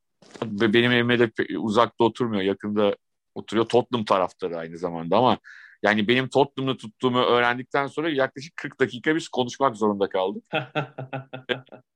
[0.46, 2.44] Benim evime de uzakta oturmuyor.
[2.44, 2.96] Yakında
[3.36, 3.66] oturuyor.
[3.66, 5.38] Tottenham taraftarı aynı zamanda ama
[5.84, 10.44] yani benim Tottenham'ı tuttuğumu öğrendikten sonra yaklaşık 40 dakika biz konuşmak zorunda kaldık.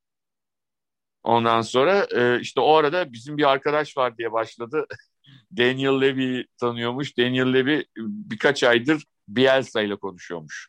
[1.24, 4.86] Ondan sonra e, işte o arada bizim bir arkadaş var diye başladı.
[5.58, 7.18] Daniel Levy tanıyormuş.
[7.18, 10.68] Daniel Levy birkaç aydır Bielsa ile konuşuyormuş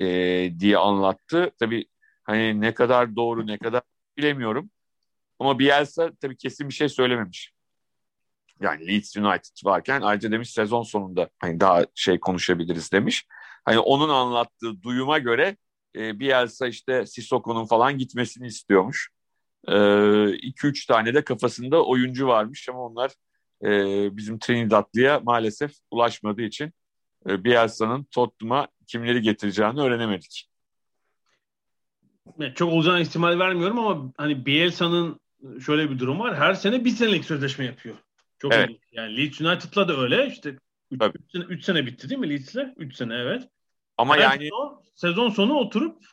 [0.00, 0.06] e,
[0.60, 1.50] diye anlattı.
[1.58, 1.86] Tabii
[2.24, 3.82] hani ne kadar doğru ne kadar
[4.16, 4.70] bilemiyorum.
[5.38, 7.52] Ama Bielsa tabii kesin bir şey söylememiş.
[8.60, 13.26] Yani Leeds United varken ayrıca demiş sezon sonunda hani daha şey konuşabiliriz demiş.
[13.64, 15.56] Hani onun anlattığı duyuma göre
[15.96, 19.10] e, Bielsa işte Sissoko'nun falan gitmesini istiyormuş.
[19.66, 23.12] 2-3 e, tane de kafasında oyuncu varmış ama onlar
[23.64, 23.68] e,
[24.16, 26.72] bizim Trinidadlı'ya maalesef ulaşmadığı için
[27.28, 30.50] e, Bielsa'nın Tottenham'a kimleri getireceğini öğrenemedik.
[32.54, 35.20] çok olacağına ihtimal vermiyorum ama hani Bielsa'nın
[35.66, 36.36] şöyle bir durum var.
[36.36, 37.96] Her sene bir senelik sözleşme yapıyor.
[38.38, 38.70] Çok evet.
[38.70, 38.80] iyi.
[38.92, 40.26] Yani Leeds United'la da öyle.
[40.26, 40.56] İşte
[40.90, 42.74] 3 sene, üç sene bitti değil mi Leeds'le?
[42.76, 43.48] 3 sene evet.
[43.96, 46.04] Ama Her yani sezon, sezon sonu oturup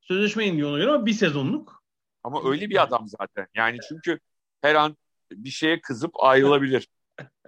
[0.00, 1.82] sözleşme iniyor ona göre ama bir sezonluk.
[2.24, 3.46] Ama öyle bir adam zaten.
[3.54, 4.18] Yani çünkü
[4.62, 4.96] her an
[5.32, 6.88] bir şeye kızıp ayrılabilir.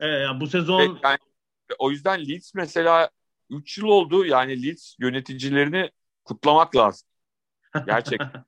[0.00, 1.18] evet yani bu sezon yani,
[1.78, 3.10] o yüzden Leeds mesela
[3.50, 4.24] 3 yıl oldu.
[4.24, 5.90] Yani Leeds yöneticilerini
[6.24, 7.08] kutlamak lazım.
[7.86, 8.44] Gerçekten.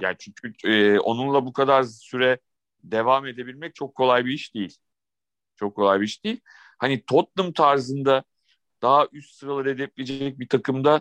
[0.00, 2.38] Yani çünkü e, onunla bu kadar süre
[2.84, 4.76] devam edebilmek çok kolay bir iş değil.
[5.56, 6.40] Çok kolay bir iş değil.
[6.78, 8.24] Hani Tottenham tarzında
[8.82, 11.00] daha üst sıraları hedefleyecek bir takımda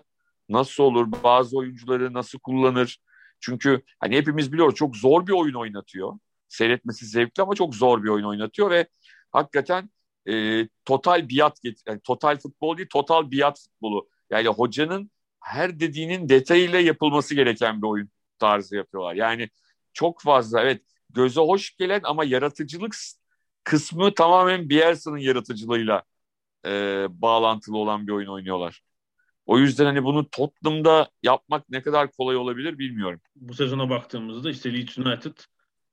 [0.50, 1.12] nasıl olur?
[1.24, 3.00] Bazı oyuncuları nasıl kullanır?
[3.40, 6.14] Çünkü hani hepimiz biliyoruz çok zor bir oyun oynatıyor.
[6.48, 8.88] Seyretmesi zevkli ama çok zor bir oyun oynatıyor ve
[9.32, 9.90] hakikaten
[10.30, 14.10] e, total biat yani total futbol değil total biat futbolu.
[14.30, 19.14] Yani hocanın her dediğinin detayıyla yapılması gereken bir oyun tarzı yapıyorlar.
[19.16, 19.50] Yani
[19.94, 22.96] çok fazla evet göze hoş gelen ama yaratıcılık
[23.64, 26.04] kısmı tamamen Bielsa'nın yaratıcılığıyla
[26.66, 28.82] e, bağlantılı olan bir oyun oynuyorlar.
[29.46, 33.22] O yüzden hani bunu Tottenham'da yapmak ne kadar kolay olabilir bilmiyorum.
[33.36, 35.38] Bu sezona baktığımızda işte Leeds United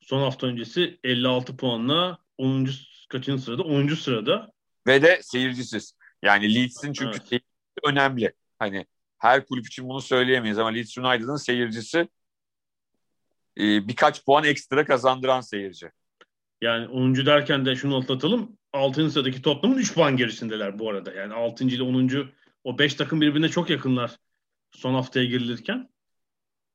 [0.01, 2.69] son hafta öncesi 56 puanla 10.
[3.09, 3.63] kaçıncı sırada?
[3.63, 3.89] 10.
[3.89, 4.53] sırada.
[4.87, 5.95] Ve de seyircisiz.
[6.23, 7.43] Yani Leeds'in çünkü evet.
[7.85, 8.33] önemli.
[8.59, 8.87] Hani
[9.19, 12.09] her kulüp için bunu söyleyemeyiz ama Leeds United'ın seyircisi
[13.59, 15.91] e, birkaç puan ekstra kazandıran seyirci.
[16.61, 17.15] Yani 10.
[17.15, 18.59] derken de şunu atlatalım.
[18.73, 19.11] 6.
[19.11, 21.13] sıradaki Tottenham'ın 3 puan gerisindeler bu arada.
[21.13, 21.65] Yani 6.
[21.65, 22.11] ile 10.
[22.65, 24.17] o 5 takım birbirine çok yakınlar
[24.73, 25.89] son haftaya girilirken.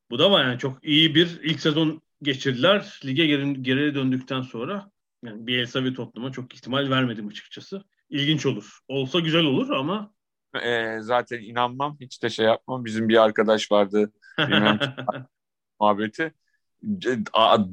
[0.10, 3.00] Bu da var yani çok iyi bir ilk sezon geçirdiler.
[3.06, 4.92] Lige geri, geriye döndükten sonra
[5.24, 7.84] Yani Bielsa ve Tottenham'a çok ihtimal vermedim açıkçası.
[8.10, 8.80] İlginç olur.
[8.88, 10.14] Olsa güzel olur ama
[10.64, 11.98] e, zaten inanmam.
[12.02, 12.86] Hiç de şey yapmam.
[12.86, 14.12] Bizim bir arkadaş vardı.
[14.40, 14.80] Bilmem
[15.80, 16.34] muhabbeti.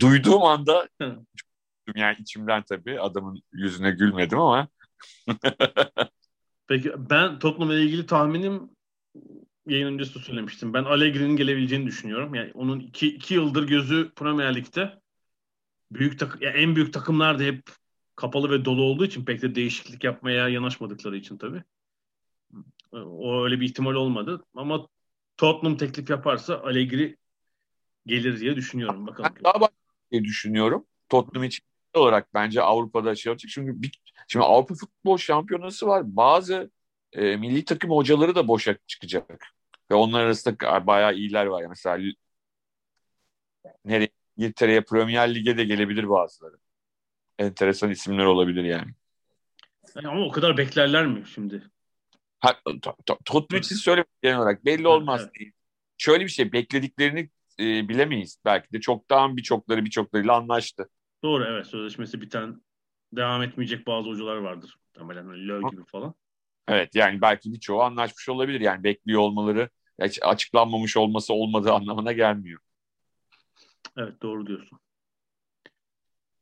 [0.00, 0.88] Duyduğum anda
[1.96, 4.68] yani içimden tabii adamın yüzüne gülmedim ama
[6.66, 8.70] Peki ben Tottenham'la ilgili tahminim
[9.66, 10.74] yayın öncesi söylemiştim.
[10.74, 12.34] Ben Allegri'nin gelebileceğini düşünüyorum.
[12.34, 15.00] Yani onun iki, iki yıldır gözü Premier Lig'de
[15.92, 17.62] büyük tak yani en büyük takımlar da hep
[18.16, 21.62] kapalı ve dolu olduğu için pek de değişiklik yapmaya yanaşmadıkları için tabii.
[22.92, 24.44] O öyle bir ihtimal olmadı.
[24.54, 24.86] Ama
[25.36, 27.16] Tottenham teklif yaparsa Allegri
[28.06, 29.06] gelir diye düşünüyorum.
[29.06, 29.32] Bakalım.
[29.36, 29.74] Ben daha başka
[30.12, 30.86] şey düşünüyorum.
[31.08, 33.50] Tottenham için olarak bence Avrupa'da şey olacak.
[33.50, 36.16] Çünkü bir, şimdi Avrupa Futbol Şampiyonası var.
[36.16, 36.70] Bazı
[37.12, 39.46] e, milli takım hocaları da boşa çıkacak.
[39.90, 41.64] Ve onlar arasında bayağı iyiler var.
[41.68, 42.12] Mesela
[43.84, 46.56] nereye İngiltere'ye Premier Lig'e de gelebilir bazıları.
[47.38, 48.94] Enteresan isimler olabilir yani.
[49.96, 51.62] yani ama o kadar beklerler mi şimdi?
[52.40, 52.60] Ha,
[53.24, 55.34] Tottenham için söyleyeyim genel olarak belli olmaz evet.
[55.34, 55.52] değil.
[55.98, 57.30] Şöyle bir şey beklediklerini
[57.60, 58.40] e, bilemeyiz.
[58.44, 60.88] Belki de çoktan birçokları birçoklarıyla anlaştı.
[61.22, 62.62] Doğru evet sözleşmesi biten
[63.12, 64.76] devam etmeyecek bazı hocalar vardır.
[64.86, 66.14] Muhtemelen Löw gibi falan.
[66.68, 68.60] Evet yani belki birçoğu anlaşmış olabilir.
[68.60, 69.68] Yani bekliyor olmaları
[70.22, 72.60] açıklanmamış olması olmadığı anlamına gelmiyor.
[73.96, 74.78] Evet doğru diyorsun.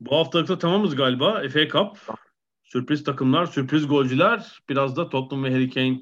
[0.01, 1.49] Bu haftalıkta tamamız galiba.
[1.49, 2.17] FA Cup.
[2.63, 4.63] Sürpriz takımlar, sürpriz golcüler.
[4.69, 6.01] Biraz da Tottenham ve Harry Kane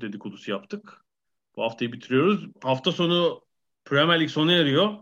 [0.00, 1.04] dedikodusu yaptık.
[1.56, 2.46] Bu haftayı bitiriyoruz.
[2.62, 3.42] Hafta sonu
[3.88, 4.94] Premier Lig sona eriyor.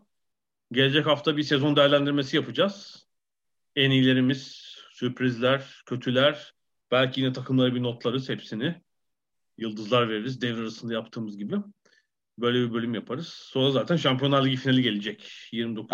[0.72, 3.06] Gelecek hafta bir sezon değerlendirmesi yapacağız.
[3.76, 6.54] En iyilerimiz, sürprizler, kötüler.
[6.90, 8.82] Belki yine takımlara bir notlarız hepsini.
[9.58, 11.56] Yıldızlar veririz devre arasında yaptığımız gibi.
[12.38, 13.28] Böyle bir bölüm yaparız.
[13.28, 15.32] Sonra zaten Şampiyonlar Ligi finali gelecek.
[15.52, 15.88] 29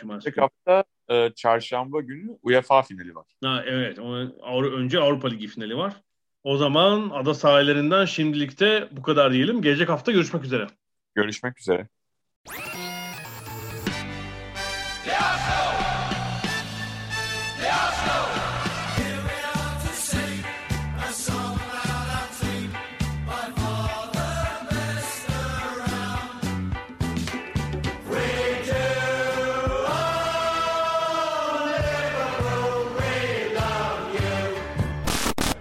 [0.00, 0.40] Cumartesi.
[0.40, 3.26] hafta e, çarşamba günü UEFA finali var.
[3.44, 3.98] Ha, evet.
[4.72, 6.02] Önce Avrupa Ligi finali var.
[6.42, 9.62] O zaman ada sahillerinden şimdilikte bu kadar diyelim.
[9.62, 10.66] Gelecek hafta görüşmek üzere.
[11.14, 11.88] Görüşmek üzere.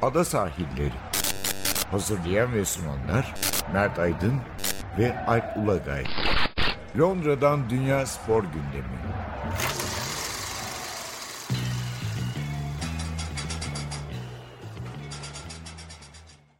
[0.01, 0.91] Ada sahilleri.
[1.91, 3.35] Hazırlayan ve sunanlar
[3.73, 4.41] Mert Aydın
[4.97, 6.03] ve Alp Ulagay.
[6.97, 8.97] Londra'dan Dünya Spor Gündemi.